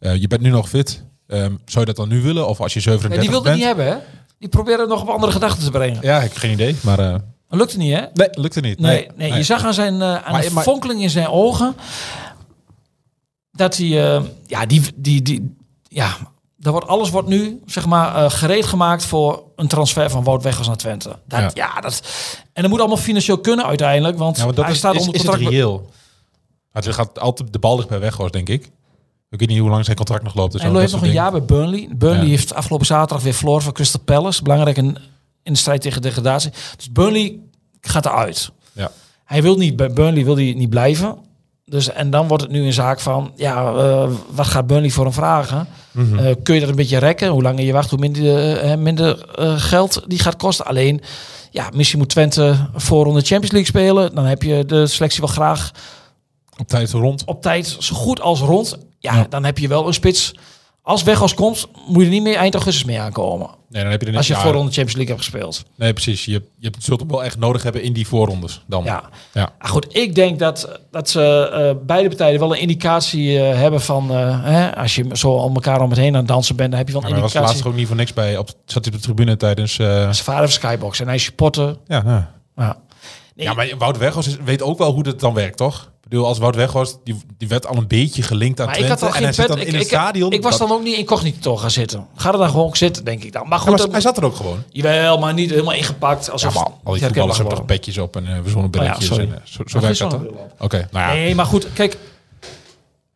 [0.00, 1.02] ja, je bent nu nog fit.
[1.26, 2.48] Ehm, zou je dat dan nu willen?
[2.48, 3.56] Of als je 37 En die wilde bent?
[3.56, 3.96] niet hebben, hè?
[4.38, 5.98] Die probeerde nog op andere gedachten te brengen.
[6.02, 8.00] Ja, ik heb geen idee, maar lukte niet, hè?
[8.14, 8.78] nee, lukte niet.
[8.80, 11.76] Nee, nee, je zag aan, zijn, eh, aan Maar- de maar- fonkeling in zijn ogen
[13.52, 16.16] dat hij, eh, ja, die, die, die, ja,
[16.56, 20.42] daar wordt alles wordt nu zeg maar eh, gereed gemaakt voor een transfer van Wout
[20.42, 21.08] Weghorst naar Twente.
[21.26, 21.50] Dat, Ja.
[21.74, 21.80] ja.
[21.80, 22.02] dat
[22.52, 25.00] en dat moet allemaal financieel kunnen uiteindelijk, want Ja, maar dat hij is, staat is,
[25.00, 25.52] onder is het contract.
[25.54, 25.90] reëel?
[26.72, 28.70] Het gaat altijd, de bal ligt bij Weghorst, denk ik.
[29.30, 30.52] Ik weet niet hoe lang zijn contract nog loopt.
[30.52, 31.88] zo, en dat Lo heeft nog een jaar bij Burnley.
[31.96, 32.28] Burnley Ja.
[32.28, 34.98] heeft afgelopen zaterdag weer verloren van Crystal Palace, belangrijk in,
[35.46, 36.50] in de strijd tegen degradatie.
[36.76, 37.38] Dus Burnley
[37.80, 38.50] gaat eruit.
[38.72, 38.90] Ja.
[39.24, 41.16] Hij wil niet bij Burnley wil hij niet blijven.
[41.64, 45.04] Dus en dan wordt het nu een zaak van ja, eh, wat gaat Burnley voor
[45.04, 45.68] hem vragen?
[45.92, 46.18] Mhm.
[46.18, 47.28] Eh, kun je dat een beetje rekken?
[47.28, 49.24] Hoe langer je wacht, hoe minder, eh, minder
[49.56, 50.66] geld die gaat kosten.
[50.66, 51.00] Alleen,
[51.50, 54.14] ja, misschien moet Twente voorronde Champions League spelen.
[54.14, 55.70] Dan heb je de selectie wel graag
[56.58, 57.24] Op tijd rond.
[57.24, 58.78] op tijd zo goed als rond.
[58.98, 59.26] Ja, Ja.
[59.28, 60.34] dan heb je wel een spits.
[60.86, 63.48] Als Weghorst komt, moet je er niet meer eind augustus mee aankomen.
[63.68, 65.64] Nee, dan heb je er Als je ja, voorronde Champions League hebt gespeeld.
[65.76, 66.24] Nee, precies.
[66.24, 68.84] Je, je zult hem wel echt nodig hebben in die voorrondes dan.
[68.84, 69.02] Ja.
[69.32, 69.50] Ja.
[69.58, 73.80] Ah, goed, ik denk dat, dat ze eh, beide partijen wel een indicatie eh, hebben
[73.80, 74.10] van...
[74.10, 76.78] eh, hè, als je zo om elkaar om het heen aan het dansen bent, dan
[76.78, 77.48] heb je wel een was indicatie.
[77.48, 78.36] laatst ook niet voor niks bij.
[78.38, 79.74] Op, zat hij op de tribune tijdens...
[79.74, 81.76] Zijn vader Skybox en hij is supporter.
[81.86, 82.34] ja, ja.
[82.56, 82.76] Ja.
[83.34, 85.90] Nee, ja, maar Wout Weghorst is- weet ook wel hoe dat dan werkt, toch?
[86.06, 88.84] Ik bedoel, als Wout Weghorst, die, die werd al een beetje gelinkt aan maar ik
[88.84, 89.04] Twente.
[89.04, 90.32] had al en hij zit dan Ik, in het ik, stadion.
[90.32, 92.06] ik was dan ook niet incognito gaan zitten.
[92.14, 93.42] Ga er dan gewoon zitten, denk ik dan.
[93.42, 94.62] Maar Ja, goed, maar dan- hij zat er ook gewoon.
[94.70, 96.26] jawel, maar niet helemaal ingepakt.
[96.26, 98.94] Ja, Alsof maar al die voetballers hebben toch petjes op en uh, verzonnen Oh ja,
[98.94, 100.18] en, eh, zo zo werkt dat
[100.58, 101.12] Oké, nou ja.
[101.12, 101.98] Nee, maar goed, kijk.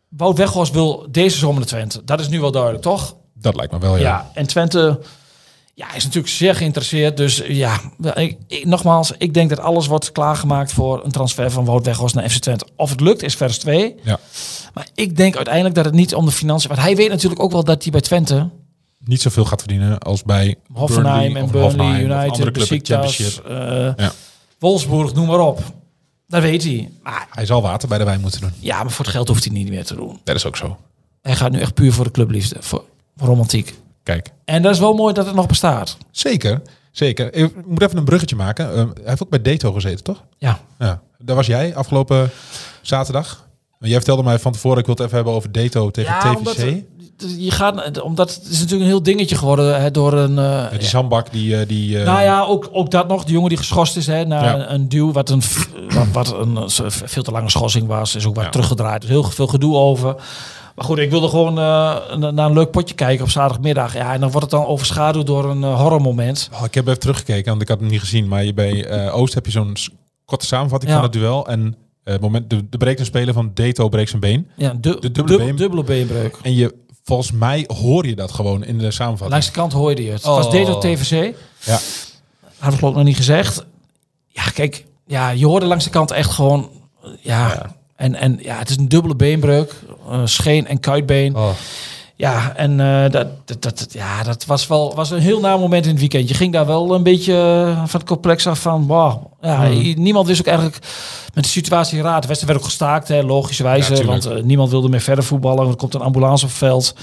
[0.09, 2.05] Wout Weghorst wil deze zomer naar Twente.
[2.05, 3.17] Dat is nu wel duidelijk, toch?
[3.35, 4.03] Dat lijkt me wel, ja.
[4.03, 5.01] Ja, en Twente
[5.75, 7.17] ja, is natuurlijk zeer geïnteresseerd.
[7.17, 7.81] Dus ja,
[8.15, 12.15] ik, ik- nogmaals, ik denk dat alles wordt klaargemaakt voor een transfer van Wout Weghorst
[12.15, 12.67] naar FC Twente.
[12.77, 13.95] Of het lukt, is vers 2.
[14.03, 14.19] Ja.
[14.75, 16.69] Maar ik denk uiteindelijk dat het niet om de financiën...
[16.69, 18.49] Want hij weet natuurlijk ook wel dat hij bij Twente...
[19.05, 23.17] Niet zoveel gaat verdienen als bij Hoffenheim Burnley en Burnley, Hoffenheim United, Besiktas,
[23.97, 24.13] Ja.
[24.59, 25.63] Wolfsburg, noem maar op.
[26.27, 26.91] Dat weet hij.
[27.03, 28.53] Maar Hij zal water bij de wijn moeten doen.
[28.59, 30.21] ja, maar voor het geld hoeft hij niet meer te doen.
[30.25, 30.77] Dat is ook zo.
[31.23, 32.85] Hij gaat nu echt puur voor de clubliefde, voor
[33.17, 33.75] romantiek.
[34.03, 34.31] Kijk.
[34.45, 35.97] En dat is wel mooi dat het nog bestaat.
[36.11, 37.35] Zeker, zeker.
[37.35, 38.69] Ik moet even een bruggetje maken.
[38.71, 40.25] Eh, hij heeft ook bij Dato gezeten, toch?
[40.39, 40.59] Ja.
[40.79, 41.01] Ja.
[41.19, 42.31] Daar was jij afgelopen
[42.83, 43.49] zaterdag.
[43.79, 46.39] Jij vertelde mij van tevoren, ik wil het even hebben over Dato tegen Ja, TVC.
[46.39, 46.57] omdat,
[47.39, 50.35] je gaat, omdat het is natuurlijk een heel dingetje geworden hè, door een...
[50.35, 51.57] Ja, die zandbak die...
[51.61, 53.25] eh, die eh, nou ja, ook, ook dat nog.
[53.25, 54.55] De jongen die geschorst is hè, na Ja.
[54.55, 55.43] een, een duw, wat een,
[55.89, 58.15] wat, wat een veel te lange schorsing was.
[58.15, 59.01] Is ook wat teruggedraaid.
[59.01, 60.15] Dus heel veel gedoe over.
[60.81, 63.95] Maar goed, ik wilde gewoon eh, na- naar een leuk potje kijken op zaterdagmiddag.
[63.95, 66.49] Ja, en dan wordt het dan overschaduwd door een eh, horrormoment.
[66.53, 68.29] Oh, ik heb even teruggekeken, want ik had hem niet gezien.
[68.29, 69.77] Maar je bij eh, Oost heb je zo'n
[70.25, 70.97] korte samenvatting Ja.
[70.97, 71.47] van het duel.
[71.47, 74.49] En eh, het moment, de, de breekt een speler van Dato breekt zijn been.
[74.57, 76.39] Ja, du De dubbele been- dubbele beenbreuk.
[76.43, 79.31] En je, volgens mij hoor je dat gewoon in de samenvatting.
[79.31, 80.23] Langs de kant hoorde je het.
[80.23, 80.37] Het Oh.
[80.37, 81.35] was Deto TVC.
[81.65, 81.79] Ja.
[82.61, 83.65] Geloof ik nog niet gezegd.
[84.29, 84.85] Ja, kijk.
[85.07, 86.69] Ja, je hoorde langs de kant echt gewoon...
[87.21, 87.79] Ja, Ja.
[88.01, 89.75] En, en ja, het is een dubbele beenbreuk.
[90.11, 91.37] eh, scheen- en kuitbeen.
[91.37, 91.49] Oh.
[92.17, 95.85] Ja, en eh, dat, dat, dat, ja, dat was wel was een heel na moment
[95.85, 96.29] in het weekend.
[96.29, 98.87] Je ging daar wel een beetje eh, van het complex af van...
[98.87, 99.93] Wow, ja, Hmm.
[99.97, 100.79] niemand wist ook eigenlijk
[101.35, 102.23] met de situatie raad.
[102.23, 103.95] De wedstrijd werd ook gestaakt, hè, logischerwijze.
[103.97, 105.69] Ja, want niemand wilde meer verder voetballen.
[105.69, 106.95] Er komt een ambulance op het veld.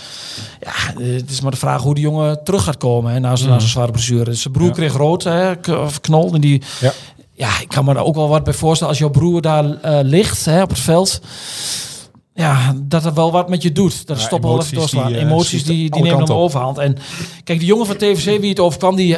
[0.62, 3.12] Ja, het is maar de vraag hoe die jongen terug gaat komen.
[3.14, 4.34] Hè, na zo'n zo'n zware blessure.
[4.34, 4.82] Zijn broer Hmm.
[4.82, 4.88] Ja.
[4.88, 5.56] kreeg rood, hè,
[6.02, 6.34] knol.
[6.34, 6.94] En die, Ja.
[7.38, 8.94] Ja, ik kan me daar ook wel wat bij voorstellen.
[8.94, 11.20] Als jouw broer daar eh, ligt hè, op het veld.
[12.34, 14.08] ja, dat er wel wat met je doet.
[14.08, 15.08] Dat Ja, toch wel even emoties doorslaan.
[15.08, 16.44] die, eh, emoties die, die alle nemen dan op.
[16.44, 16.78] overhand.
[16.78, 16.98] En
[17.44, 19.18] kijk, de jongen van TVC, wie het overkwam, die,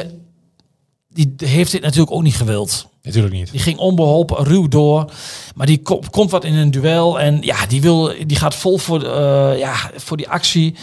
[1.08, 2.88] die heeft dit natuurlijk ook niet gewild.
[3.02, 3.50] Natuurlijk niet.
[3.50, 5.12] Die ging onbeholpen, ruw door.
[5.54, 7.20] Maar die ko- komt wat in een duel.
[7.20, 10.74] En ja, die, wil, die gaat vol voor, eh, ja, voor die actie.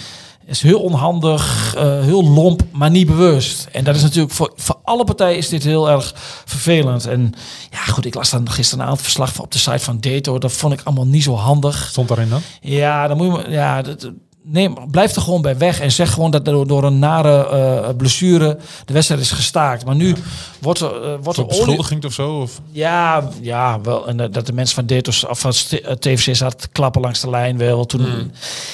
[0.48, 3.68] Is heel onhandig, eh, heel lomp, maar niet bewust.
[3.72, 6.14] En dat is natuurlijk voor, voor alle partijen is dit heel erg
[6.46, 7.06] vervelend.
[7.06, 7.34] En
[7.72, 10.38] ja, goed, ik las dan gisteravond verslag van op de site van Dato.
[10.38, 11.88] Dat vond ik allemaal niet zo handig.
[11.90, 12.42] Stond daarin dan?
[12.62, 14.12] Ja, dan moet je, ja, dat,
[14.50, 17.96] nee, blijf er gewoon bij weg en zeg gewoon dat door, door een nare eh,
[17.98, 19.86] blessure de wedstrijd is gestaakt.
[19.86, 20.16] Maar nu
[20.62, 22.40] wordt er, eh, wordt er beschuldiging of zo?
[22.40, 22.62] Of?
[22.72, 24.08] ja, ja, wel.
[24.08, 25.52] En eh, dat de mensen van Detos of van
[26.00, 27.86] TFC te klappen langs de lijn wel.
[27.86, 28.32] Toen, Hmm.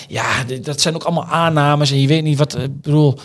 [0.08, 0.26] ja,
[0.62, 2.58] dat zijn ook allemaal aannames en je weet niet wat.
[2.60, 3.18] Ik bedoel,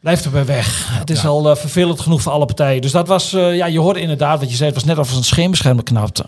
[0.00, 0.88] blijf er bij weg.
[0.98, 1.28] Het is Ja.
[1.28, 2.82] al vervelend genoeg voor alle partijen.
[2.82, 4.68] Dus dat was, ja, je hoorde inderdaad wat je zei.
[4.70, 6.24] Het was net alsof een scheenbeschermer knapte.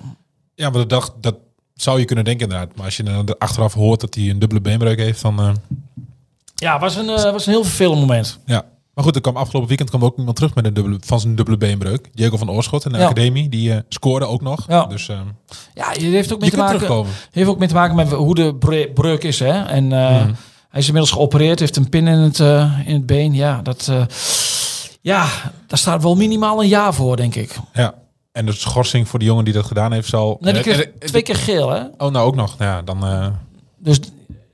[0.55, 1.35] Ja, maar dat, dacht, dat
[1.83, 2.77] zou je kunnen denken inderdaad.
[2.77, 5.39] Maar als je dan er achteraf hoort dat hij een dubbele beenbreuk heeft, dan...
[5.41, 5.51] eh,
[6.55, 8.39] Ja, was een, eh, was een heel vervelend moment.
[8.47, 8.65] ja.
[8.95, 11.35] Maar goed, er kwam afgelopen weekend kwam ook iemand terug met een dubbele, van zijn
[11.37, 12.09] dubbele beenbreuk.
[12.15, 13.05] Diego van Oorschot in de Ja.
[13.05, 13.49] academie.
[13.49, 14.65] Die eh, scoorde ook nog.
[14.69, 14.85] Ja.
[14.85, 15.21] Dus eh,
[15.75, 17.07] Ja, je heeft ook mee te kunt maken.
[17.31, 19.63] Heeft ook mee te maken met hoe de bre- breuk is, hè?
[19.65, 20.31] En Mhm.
[20.69, 22.39] hij is inmiddels geopereerd, heeft een pin in het,
[22.87, 23.35] in het been.
[23.35, 23.93] Ja, dat,
[25.01, 25.27] ja,
[25.67, 27.57] daar staat wel minimaal een jaar voor, denk ik.
[27.73, 27.95] Ja.
[28.39, 30.37] En de schorsing voor die jongen die dat gedaan heeft zal...
[30.41, 31.81] Nee, die Eh, kreeg eh, eh, twee keer geel, hè?
[31.97, 32.55] Oh, nou ook nog.
[32.59, 33.05] Ja, dan...
[33.07, 33.27] eh,
[33.79, 34.01] Dus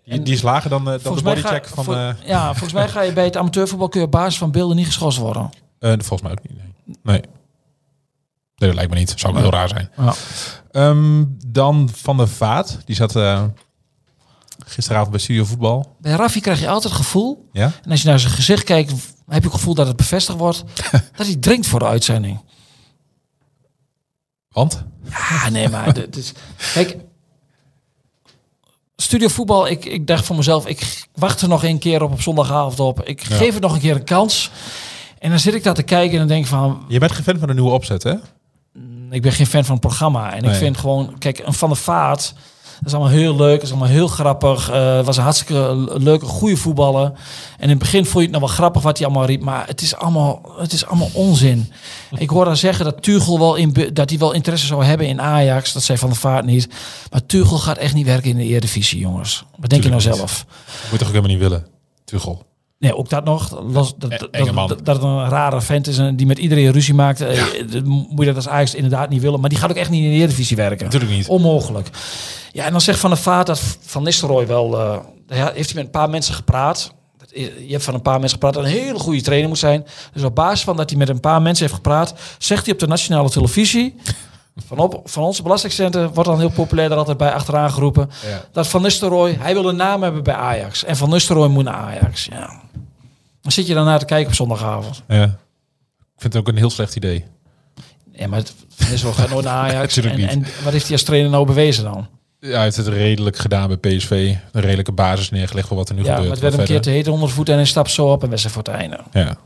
[0.04, 1.84] die, die is lager dan, eh, dan de ga, bodycheck van...
[1.84, 4.50] vol- eh, ja, volgens mij ga je bij het amateurvoetbal kun je op basis van
[4.50, 5.50] beelden niet geschorst worden.
[5.78, 6.56] eh, volgens mij ook niet.
[6.56, 6.72] Nee.
[7.02, 7.20] nee.
[8.56, 9.12] Nee, dat lijkt me niet.
[9.16, 9.90] Zou ook heel raar zijn.
[9.96, 10.14] Ja.
[10.70, 12.78] Ehm, dan Van der Vaat.
[12.84, 13.42] Die zat eh,
[14.66, 15.96] gisteravond bij Studio Voetbal.
[16.00, 17.72] Bij Raffi krijg je altijd het gevoel, Ja?
[17.84, 20.64] en als je naar zijn gezicht kijkt, heb je het gevoel dat het bevestigd wordt,
[21.16, 22.40] dat hij drinkt voor de uitzending.
[24.54, 24.84] Want?
[25.50, 26.32] Nee, maar dit is...
[26.74, 26.96] Kijk,
[28.96, 32.20] studio voetbal, ik, ik dacht voor mezelf, ik wacht er nog een keer op op
[32.20, 33.02] zondagavond op.
[33.02, 33.36] Ik Ja.
[33.36, 34.50] geef het nog een keer een kans.
[35.18, 37.24] En dan zit ik daar te kijken en dan denk ik van, Je bent geen
[37.24, 38.14] fan van de nieuwe opzet, hè?
[39.10, 40.34] ik ben geen fan van het programma.
[40.34, 42.34] En ik vind gewoon, kijk, een Van de Vaart,
[42.84, 44.70] dat is allemaal heel leuk, dat is allemaal heel grappig.
[44.70, 47.04] Eh was een hartstikke le- leuke, goede voetballer.
[47.56, 49.66] En in het begin vond je het nog wel grappig wat hij allemaal riep, maar
[49.66, 51.72] het is allemaal, het is allemaal onzin.
[52.18, 55.20] ik hoor dan zeggen dat Tuchel wel in, dat hij wel interesse zou hebben in
[55.20, 55.72] Ajax.
[55.72, 56.68] Dat zei Van der Vaart niet.
[57.10, 59.44] Maar Tuchel gaat echt niet werken in de Eredivisie, jongens.
[59.56, 60.14] Wat denk je nou niet.
[60.14, 60.44] zelf?
[60.80, 61.66] Dat moet toch ook helemaal niet willen,
[62.04, 62.46] Tuchel.
[62.84, 63.62] Nee, ook dat nog.
[63.68, 66.72] Los, dat, E- dat, dat, dat het een rare vent is en die met iedereen
[66.72, 67.20] ruzie maakt.
[67.20, 67.42] eh,
[67.84, 69.40] moet je dat als Ajax inderdaad niet willen.
[69.40, 70.84] Maar die gaat ook echt niet in de Eredivisie werken.
[70.84, 71.28] Natuurlijk niet.
[71.28, 71.88] Onmogelijk.
[72.52, 74.80] Ja, en dan zegt Van der Vaart dat Van Nistelrooy wel...
[74.80, 74.96] eh,
[75.28, 76.92] heeft hij met een paar mensen gepraat.
[77.32, 79.86] Je hebt van een paar mensen gepraat dat een hele goede trainer moet zijn.
[80.12, 82.14] Dus op basis van dat hij met een paar mensen heeft gepraat...
[82.38, 83.94] zegt hij op de nationale televisie...
[84.66, 88.10] Van, op, van onze belastingcenten wordt dan heel populair er altijd bij achteraan geroepen.
[88.30, 88.44] Ja.
[88.52, 90.84] Dat Van Nistelrooy, hij wil een naam hebben bij Ajax.
[90.84, 92.24] En Van Nistelrooy moet naar Ajax.
[92.30, 92.60] Ja.
[93.44, 95.02] Dan zit je daarna te kijken op zondagavond.
[95.08, 95.22] Ja.
[95.24, 97.24] Ik vind het ook een heel slecht idee.
[98.12, 99.96] Ja, maar het- Nistelrooy gaat nooit naar Ajax.
[100.00, 100.28] En, niet.
[100.28, 102.06] en wat heeft hij als trainer nou bewezen dan?
[102.40, 104.34] Ja, hij heeft het redelijk gedaan bij PSV.
[104.52, 106.34] Een redelijke basis neergelegd voor wat er nu Ja, maar gebeurt.
[106.40, 108.28] het werd een keer te heet onder de voet en hij stapt zo op en
[108.28, 109.00] wedstrijd voor het einde.
[109.12, 109.36] Ja.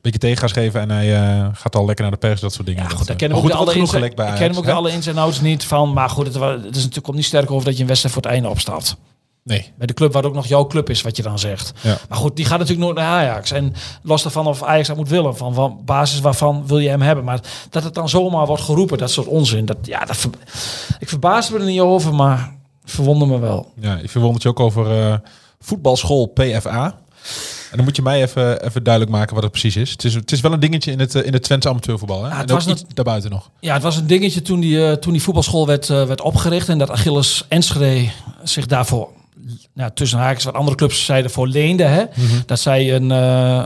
[0.00, 2.82] Beetje tegengas geven en hij eh, gaat al lekker naar de pers, dat soort dingen.
[2.82, 4.56] Ja, Dat, goed, eh, ik ken hem maar ook alle ins bij ik ken hem
[4.56, 5.92] ook de alle ins en outs niet van.
[5.92, 8.32] Maar goed, het is natuurlijk komt niet sterk over dat je een wedstrijd voor het
[8.32, 8.96] einde opstapt.
[9.44, 9.72] Nee.
[9.76, 11.72] Bij de club waar ook nog jouw club is, wat je dan zegt.
[11.80, 11.98] Ja.
[12.08, 13.50] Maar goed, die gaat natuurlijk nooit naar Ajax.
[13.50, 15.36] En los daarvan of Ajax dat moet willen.
[15.36, 17.24] Van, van basis waarvan wil je hem hebben.
[17.24, 19.66] Maar dat het dan zomaar wordt geroepen, dat soort onzin.
[19.66, 20.28] Dat, ja, dat
[20.98, 23.72] ik verbaas me er niet over, maar verwonder me wel.
[23.80, 25.14] Ja, ik verwonderd je ook over eh,
[25.60, 27.00] voetbalschool PFA.
[27.70, 29.90] En dan moet je mij even, even duidelijk maken wat het precies is.
[29.90, 32.22] Het is, het is wel een dingetje in het, eh, in het Twentse amateurvoetbal.
[32.22, 32.28] Hè?
[32.28, 33.50] Ja, het en ook was iets daarbuiten nog.
[33.60, 36.68] Ja, het was een dingetje toen die, eh, toen die voetbalschool werd, werd opgericht.
[36.68, 38.10] En dat Achilles Enschede
[38.42, 39.08] zich daarvoor,
[39.74, 41.82] nou, tussen haakjes, wat andere clubs zeiden, voor leende.
[41.84, 42.04] Hè?
[42.46, 43.62] Dat zij een, eh,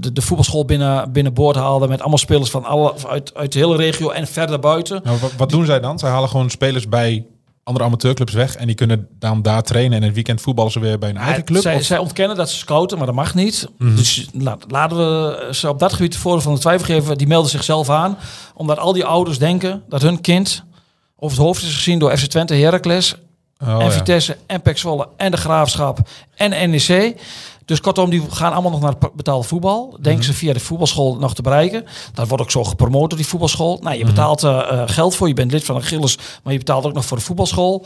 [0.00, 3.76] de, de, voetbalschool binnen, binnenboord haalden met allemaal spelers van alle, uit, uit de hele
[3.76, 5.00] regio en verder buiten.
[5.04, 5.98] Nou, wat, wat doen zij dan?
[5.98, 7.26] Zij halen gewoon spelers bij
[7.62, 8.56] andere amateurclubs weg.
[8.56, 9.92] En die kunnen dan daar trainen.
[9.92, 11.62] En in het weekend voetballen ze weer bij een eigen club.
[11.62, 11.86] Zij, Of- Mhm.
[11.86, 13.68] zij ontkennen dat ze scouten, maar dat mag niet.
[13.78, 17.18] Dus la- laten we ze op dat gebied de voordeel van de twijfel geven.
[17.18, 18.16] Die melden zichzelf aan,
[18.54, 20.64] omdat al die ouders denken dat hun kind
[21.16, 23.14] over het hoofd is gezien door FC Twente, Heracles
[23.60, 23.92] Oh, en.
[23.92, 25.98] Vitesse en Zwolle en de Graafschap
[26.34, 27.20] en NEC.
[27.64, 29.90] Dus kortom, die gaan allemaal nog naar het betaalde voetbal.
[29.90, 30.22] Denken Mhm.
[30.22, 31.84] ze via de voetbalschool nog te bereiken.
[32.14, 33.78] Dat wordt ook zo gepromoot door die voetbalschool.
[33.82, 34.14] Nou, je Mhm.
[34.14, 35.28] betaalt eh, geld voor.
[35.28, 37.84] Je bent lid van Achilles, maar je betaalt ook nog voor de voetbalschool.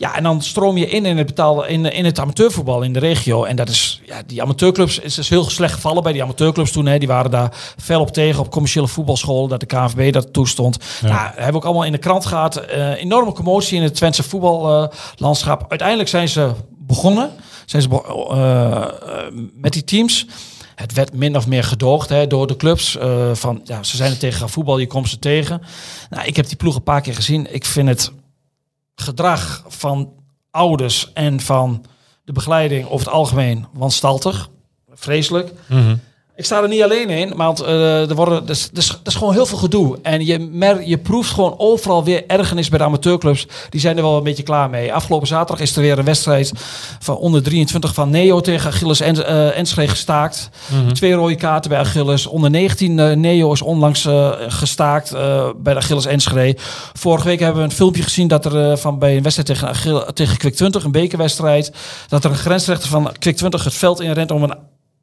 [0.00, 2.98] Ja, en dan stroom je in in het, betaalde, in, in het amateurvoetbal in de
[2.98, 3.44] regio.
[3.44, 6.86] En dat is, ja, die amateurclubs is dus heel slecht gevallen bij die amateurclubs toen.
[6.86, 6.98] Hè.
[6.98, 10.76] Die waren daar fel op tegen op commerciële voetbalscholen, dat de KNVB dat toestond.
[11.00, 11.08] Ja.
[11.08, 12.56] Nou, hebben we ook allemaal in de krant gehad.
[12.56, 15.64] Eh, enorme commotie in het Twentse voetballandschap.
[15.68, 17.30] Uiteindelijk zijn ze begonnen.
[17.66, 20.26] Zijn ze be- eh, eh, met die teams.
[20.74, 22.98] Het werd min of meer gedoogd hè, door de clubs.
[23.32, 25.62] van, ja, ze zijn er tegen voetbal, je komt ze tegen.
[26.10, 27.54] Nou, ik heb die ploeg een paar keer gezien.
[27.54, 28.10] Ik vind het
[29.00, 30.12] gedrag van
[30.50, 31.84] ouders en van
[32.24, 34.48] de begeleiding over het algemeen wanstaltig.
[34.90, 35.52] Vreselijk.
[36.40, 39.46] Ik sta er niet alleen in, want eh, er worden, dus, dus, is gewoon heel
[39.46, 39.98] veel gedoe.
[40.02, 43.46] En je, mer, je proeft gewoon overal weer ergernis bij de amateurclubs.
[43.70, 44.92] Die zijn er wel een beetje klaar mee.
[44.92, 46.52] Afgelopen zaterdag is er weer een wedstrijd
[46.98, 50.50] van onder 23 van Neo tegen Achilles en, eh, Enschede gestaakt.
[50.92, 52.26] Twee rode kaarten bij Achilles.
[52.26, 54.08] Onder 19 eh, Neo is onlangs
[54.48, 55.12] gestaakt
[55.56, 56.58] bij de Achilles Enschede.
[56.92, 60.12] Vorige week hebben we een filmpje gezien dat er van bij een wedstrijd tegen, Achille,
[60.12, 61.72] tegen Kwik 20, een bekerwedstrijd,
[62.08, 64.54] dat er een grensrechter van Kwik 20 het veld inrent om een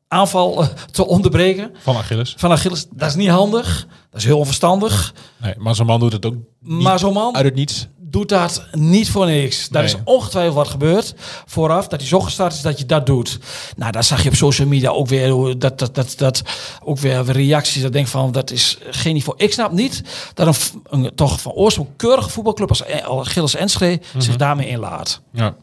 [0.08, 2.34] aanval eh, te onderbreken Van Achilles.
[2.38, 2.86] van Achilles.
[2.92, 3.88] Dat is niet handig.
[4.12, 5.14] Dat is heel onverstandig.
[5.38, 7.88] Nee, maar zo'n man doet het ook niet Maar zo'n man uit het niets.
[8.00, 9.70] doet dat niet voor niks.
[9.70, 9.94] Daar Nee.
[9.94, 11.14] is ongetwijfeld wat gebeurd
[11.46, 11.88] vooraf.
[11.88, 13.40] Dat hij zo gestart is dat je dat doet.
[13.76, 16.42] Nou, daar zag je op social media ook weer dat, dat, dat, dat
[16.84, 17.82] ook weer reacties.
[17.82, 19.44] Dat denk van dat is geen niveau.
[19.44, 20.02] Ik snap niet
[20.34, 25.22] dat een, toch van oorsprong keurige voetbalclub als Achilles Enschede zich daarmee inlaat.
[25.32, 25.56] Ja.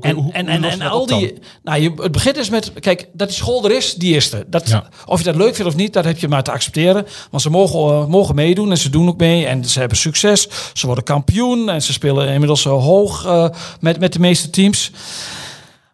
[0.00, 1.34] En, hoe- en, en, dat al die.
[1.62, 2.72] Nou, je, het begint dus met.
[2.80, 4.44] Kijk, dat die school er is, die is er.
[4.46, 4.88] Dat, Ja.
[5.06, 7.06] Of je dat leuk vindt of niet, dat heb je maar te accepteren.
[7.30, 9.46] Want ze mogen, eh, mogen meedoen en ze doen ook mee.
[9.46, 10.48] En ze hebben succes.
[10.72, 13.48] Ze worden kampioen en ze spelen inmiddels zo hoog eh,
[13.80, 14.90] met, met de meeste teams.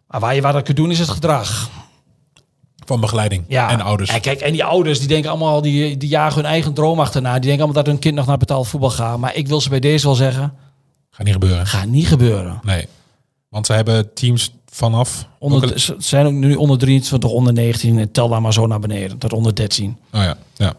[0.07, 1.69] Maar waar je wat aan kunt doen is het gedrag.
[2.85, 3.69] Van begeleiding Ja.
[3.69, 4.09] en ouders.
[4.09, 7.31] En kijk, en die ouders die denken allemaal, die, die jagen hun eigen droom achterna.
[7.33, 9.17] Die denken allemaal dat hun kind nog naar betaald voetbal gaat.
[9.17, 10.53] Maar ik wil ze bij deze wel zeggen,
[11.09, 11.67] Gaat niet gebeuren.
[11.67, 12.59] gaat niet gebeuren.
[12.63, 12.87] Nee.
[13.55, 15.27] Want ze hebben teams vanaf...
[15.39, 17.99] Onder, ook ze zijn ook nu onder 23, onder 19.
[17.99, 19.17] En tel daar maar zo naar beneden.
[19.17, 19.97] Tot onder 13.
[20.11, 20.73] al- oh ja, ja.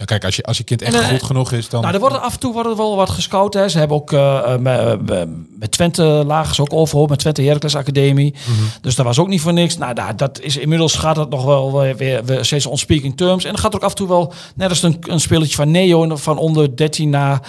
[0.00, 1.80] Ja, kijk, als je, als je kind echt En, goed genoeg is, dan...
[1.80, 3.54] Nou, er worden af en toe worden er wel wat gescout.
[3.54, 3.68] Hè.
[3.68, 5.22] Ze hebben ook eh, eh, met, eh,
[5.58, 7.08] met Twente lagen ze ook overhoop.
[7.08, 8.34] Met Twente Heracles Academie.
[8.80, 9.76] Dus dat was ook niet voor niks.
[9.76, 13.16] Nou, daar, dat is inmiddels gaat het nog wel weer, weer, weer steeds on speaking
[13.16, 13.44] terms.
[13.44, 15.70] En dan gaat er ook af en toe wel, net als een, een spelletje van
[15.70, 17.40] Neo van onder 13 naar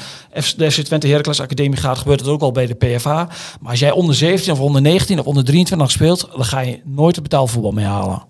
[0.41, 3.27] F- de FC Twente Heracles Academie gaat, gebeurt het ook wel bij de PFA.
[3.61, 6.81] Maar als jij onder 17 of onder 19 of onder 23 speelt, dan ga je
[6.85, 8.23] nooit het betaalvoetbal mee halen.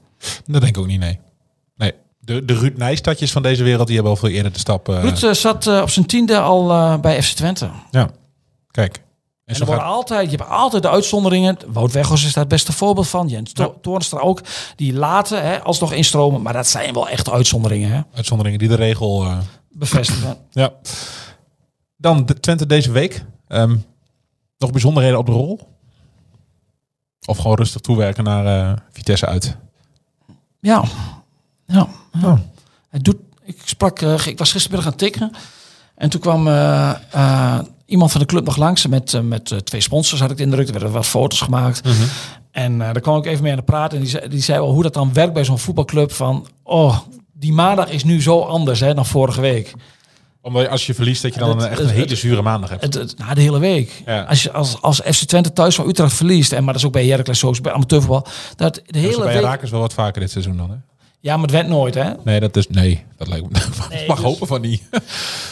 [0.45, 1.19] Dat denk ik ook niet, nee.
[2.31, 4.89] De, de Ruud Nijstadjes van deze wereld, die hebben al veel eerder de stap...
[4.89, 7.69] eh, Ruud eh, zat eh, op zijn tiende al bij FC Twente.
[7.91, 8.09] Ja.
[8.71, 9.01] Kijk.
[9.45, 11.57] En er worden altijd, je hebt altijd de uitzonderingen.
[11.67, 13.27] Wout Weghorst is daar het beste voorbeeld van.
[13.27, 13.69] Jens Ja.
[13.81, 14.41] Toornstra ook.
[14.75, 16.41] Die laten hè, alsnog instromen.
[16.41, 17.91] Maar dat zijn wel echt uitzonderingen.
[17.91, 18.01] Hè?
[18.13, 19.27] Uitzonderingen die de regel...
[19.71, 20.37] Bevestigen.
[20.51, 20.73] ja.
[21.97, 23.25] Dan de Twente deze week.
[23.47, 23.77] Ehm,
[24.57, 25.59] nog bijzonderheden op de rol?
[27.25, 29.57] Of gewoon rustig toewerken naar Vitesse uit?
[30.59, 30.83] ja.
[31.71, 31.87] Ja.
[32.23, 32.39] Oh.
[32.89, 35.31] Het doet, ik, sprak, eh, ik was gistermiddag aan het tikken.
[35.95, 38.87] En toen kwam eh, eh, iemand van de club nog langs.
[38.87, 40.65] Met, met twee sponsors had ik de indruk.
[40.67, 41.81] Er werden wat foto's gemaakt.
[42.51, 43.97] En eh, daar kwam ik even mee aan de praten.
[43.97, 46.11] En die zei, die zei wel hoe dat dan werkt bij zo'n voetbalclub.
[46.11, 46.97] Van, oh,
[47.33, 49.73] die maandag is nu zo anders hè, dan vorige week.
[50.41, 52.41] Omdat als je verliest, dat je dan Het- een, echt het- een hele het- zure
[52.41, 53.17] maandag hebt.
[53.17, 54.01] Na de hele week.
[54.05, 54.21] Ja.
[54.23, 56.93] Als, je, als, als FC Twente thuis van Utrecht verliest, en maar dat is ook
[56.93, 59.43] bij Heracles zo, bij amateurvoetbal, dat de Dat is hele bij week...
[59.43, 60.75] Rakers wel wat vaker dit seizoen dan, hè?
[61.23, 62.09] Ja, maar het werd nooit, hè?
[62.23, 62.67] Nee, dat is...
[62.67, 63.59] Nee, dat lijkt me...
[63.89, 64.81] Nee, mag dus- hopen van niet.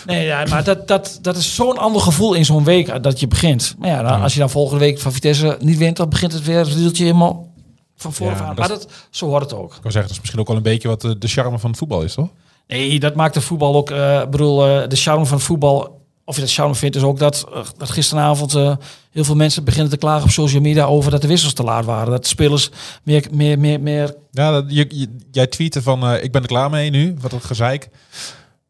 [0.06, 3.20] Nee, ja, maar dat, dat, dat is zo'n ander gevoel in zo'n week eh, dat
[3.20, 3.76] je begint.
[3.80, 6.44] Maar ja, dan, als je dan volgende week van Vitesse niet wint, dan begint het
[6.46, 7.48] weer het wieltje helemaal
[7.96, 8.56] van vooraf Ja, aan.
[8.56, 9.76] Maar dat, zo hoort het ook.
[9.76, 11.70] Ik wil zeggen, dat is misschien ook wel een beetje wat de, de charme van
[11.70, 12.30] het voetbal is, toch?
[12.68, 13.92] Nee, dat maakt de voetbal ook.
[13.92, 15.99] eh, Ik bedoel, eh, de charme van het voetbal.
[16.30, 18.76] Of je dat charme vindt, is ook dat, eh, dat gisteravond eh,
[19.12, 21.86] heel veel mensen beginnen te klagen op social media over dat de wissels te laat
[21.86, 22.12] waren.
[22.12, 22.70] Dat de spelers
[23.04, 26.48] meer, meer, meer, meer Ja, dat, je, je- jij tweette van, eh, ik ben er
[26.48, 27.16] klaar mee nu.
[27.22, 27.90] Wat een gezeik.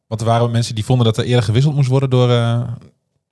[0.07, 2.29] Want er waren mensen die vonden dat er eerder gewisseld moest worden door...
[2.31, 2.61] eh,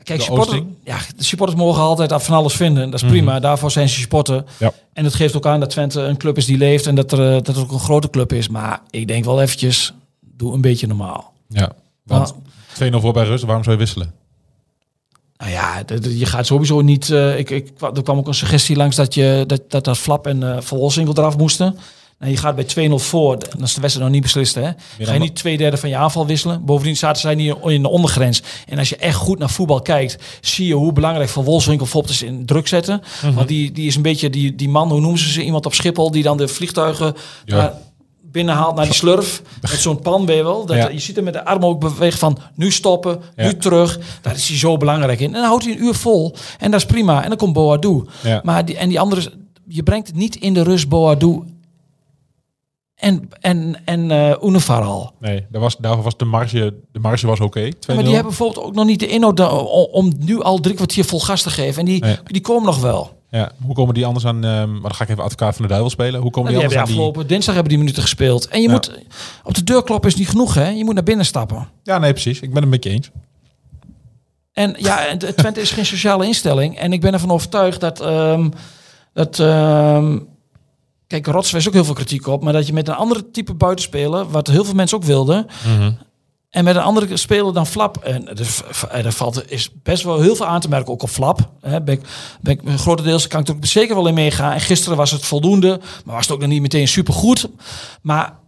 [0.04, 2.90] Kijk, supporters, ja, de supporters mogen altijd af van alles vinden.
[2.92, 3.40] Dat is prima.
[3.40, 4.44] Daarvoor zijn ze supporter.
[4.60, 4.72] Ja.
[4.94, 7.18] En het geeft ook aan dat Twente een club is die leeft en dat, er,
[7.32, 8.48] dat het ook een grote club is.
[8.50, 11.34] Maar ik denk wel eventjes, doe een beetje normaal.
[11.48, 11.72] ja,
[12.04, 12.34] want
[12.84, 14.14] 2-0 voor bij rust, waarom zou je wisselen?
[15.38, 17.10] Nou ja, je gaat sowieso niet.
[17.10, 20.28] eh, ik, ik, er kwam ook een suggestie langs dat je dat, dat, dat Flap
[20.28, 21.78] en uh, Verlossing eraf moesten.
[22.20, 24.56] Nou, je gaat bij 2-0 voor, dan is de wedstrijd nog niet beslist.
[24.56, 24.70] Hè?
[25.00, 26.66] Ga je niet twee derde van je aanval wisselen.
[26.66, 28.42] Bovendien zaten zij niet in de ondergrens.
[28.68, 32.10] En als je echt goed naar voetbal kijkt, zie je hoe belangrijk Van Wolfswinkel Fopt
[32.10, 33.02] is in druk zetten.
[33.34, 35.44] Want die, die is een beetje die, die man, hoe noemen ze ze?
[35.44, 37.56] Iemand op Schiphol die dan de vliegtuigen Ja.
[37.56, 37.74] daar
[38.38, 39.42] binnenhaalt naar die slurf.
[39.62, 40.66] Met zo'n pan, wel.
[40.66, 40.90] Dat, Ja.
[40.90, 43.44] Je ziet hem met de arm ook bewegen van nu stoppen, Ja.
[43.46, 44.00] nu terug.
[44.22, 45.28] Daar is hij zo belangrijk in.
[45.28, 46.36] En dan houdt hij een uur vol.
[46.60, 47.24] En dat is prima.
[47.24, 48.04] En dan komt Boadu.
[48.24, 48.42] Ja.
[48.44, 49.32] Maar die, en die andere,
[49.68, 51.42] je brengt het niet in de rust Boadu
[52.96, 55.12] en, en, en eh Univaral.
[55.20, 57.60] Nee, daar was, daar was de marge, de marge was oké.
[57.66, 57.78] 2-0.
[57.80, 60.60] Ja, maar die hebben bijvoorbeeld ook nog niet de inhoud da- om, om nu al
[60.60, 61.80] drie kwartier vol gas te geven.
[61.80, 62.18] En die, Nee.
[62.26, 63.17] die komen nog wel.
[63.30, 64.44] Ja, hoe komen die anders aan...
[64.44, 66.22] ehm, maar dan ga ik even advocaat van de duivel spelen.
[66.22, 67.06] Hoe komen Die die, hebben anders aan die...
[67.06, 68.48] afgelopen dinsdag hebben die minuten gespeeld.
[68.48, 68.74] En je Ja.
[68.74, 68.92] moet
[69.44, 70.68] op de deur kloppen is niet genoeg, hè?
[70.70, 71.68] Je moet naar binnen stappen.
[71.84, 72.40] Ja, nee, precies.
[72.40, 73.10] Ik ben het met je eens.
[74.54, 76.78] En ja, Twente is geen sociale instelling.
[76.78, 78.02] En ik ben ervan overtuigd dat.
[78.02, 78.50] ehm,
[79.14, 80.20] dat ehm,
[81.08, 82.44] kijk, Rots wees ook heel veel kritiek op.
[82.44, 85.48] Maar dat je met een andere type buitenspeler, wat heel veel mensen ook wilden.
[86.50, 87.98] En met een andere speler dan Flap.
[87.98, 91.10] En er, en er valt, is best wel heel veel aan te merken, ook op
[91.10, 91.52] Flap.
[91.62, 92.08] Hè, ben ik,
[92.42, 94.54] ben ik, grotendeels kan ik er ook zeker wel in meegaan.
[94.54, 97.50] En gisteren was het voldoende, maar was het ook nog niet meteen supergoed.
[98.02, 98.40] Maar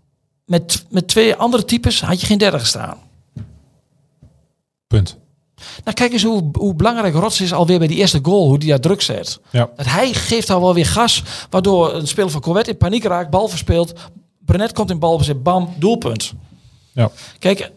[0.45, 2.97] met, met twee andere types had je geen derde gestaan.
[4.88, 5.17] Punt.
[5.83, 8.69] Nou, kijk eens hoe, hoe belangrijk Rots is alweer bij die eerste goal, hoe die
[8.69, 9.39] daar druk zet.
[9.49, 9.69] Ja.
[9.75, 13.29] Dat hij geeft daar wel weer gas, waardoor een speler van Corvette in paniek raakt,
[13.29, 13.93] bal verspeelt.
[14.45, 16.33] Brenet komt in balbezit, bam, doelpunt.
[16.93, 17.12] Ja.
[17.39, 17.71] Kijk,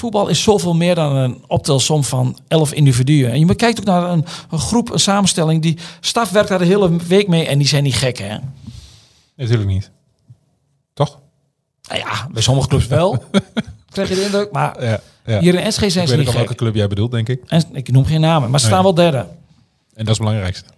[0.00, 3.30] voetbal is zoveel meer dan een optelsom van elf individuen.
[3.32, 6.64] En je kijkt ook naar een, een groep, een samenstelling, die staf werkt daar de
[6.64, 8.36] hele week mee en die zijn niet gek, hè?
[9.36, 9.90] Natuurlijk niet.
[10.94, 11.18] Toch?
[11.88, 13.24] Nou ja, bij sommige clubs wel,
[13.92, 14.52] krijg je de indruk.
[14.52, 15.00] Maar Ja.
[15.24, 15.40] ja.
[15.40, 17.42] hier in SG zijn ik ze weet niet welke club jij bedoelt, denk ik.
[17.46, 19.18] En, ik noem geen namen, maar ze staan wel derde.
[19.18, 19.26] En
[20.04, 20.70] dat is het belangrijkste.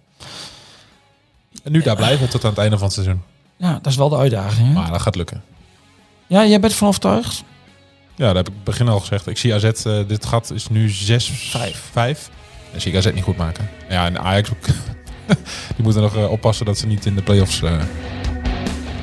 [1.63, 3.21] En nu daar blijven tot aan het einde van het seizoen.
[3.57, 4.67] Ja, dat is wel de uitdaging.
[4.67, 4.73] Hè?
[4.73, 5.43] Maar dat gaat lukken.
[6.27, 7.43] Ja, jij bent van overtuigd?
[8.15, 9.27] Ja, dat heb ik begin al gezegd.
[9.27, 11.81] Ik zie AZ, eh, dit gat is nu 6, Vijf.
[11.91, 12.29] 5.
[12.73, 13.69] En zie ik AZ niet goed maken.
[13.89, 14.65] Ja, en Ajax ook.
[15.75, 17.71] Die moeten nog eh, oppassen dat ze niet in de play-offs eh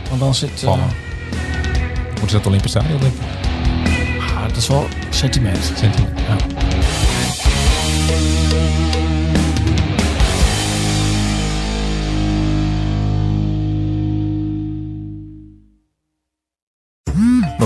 [0.08, 0.50] Want dan zit...
[0.60, 0.90] vallen.
[2.08, 3.20] Moeten ze het Olympisch Stadion, denk ik.
[4.36, 5.72] ah, dat is wel sentiment.
[5.76, 6.18] Sentiment.
[6.20, 6.36] Ja.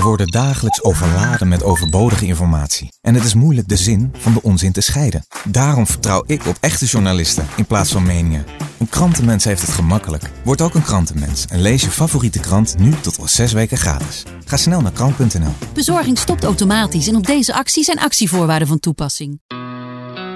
[0.05, 2.93] Worden dagelijks overladen met overbodige informatie.
[3.01, 5.27] En het is moeilijk de zin van de onzin te scheiden.
[5.45, 8.45] Daarom vertrouw ik op echte journalisten in plaats van meningen.
[8.79, 10.31] Een krantenmens heeft het gemakkelijk.
[10.45, 14.23] Word ook een krantenmens en lees je favoriete krant nu tot al zes weken gratis.
[14.45, 15.53] Ga snel naar krant.nl.
[15.75, 19.41] Bezorging stopt automatisch en op deze actie zijn actievoorwaarden van toepassing.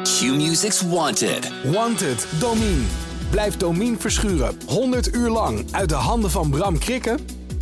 [0.03, 1.53] Q-Music's Wanted.
[1.73, 2.83] Wanted, Domine.
[3.31, 7.38] Blijf Domine verschuren 100 uur lang uit de handen van Bram Krikken?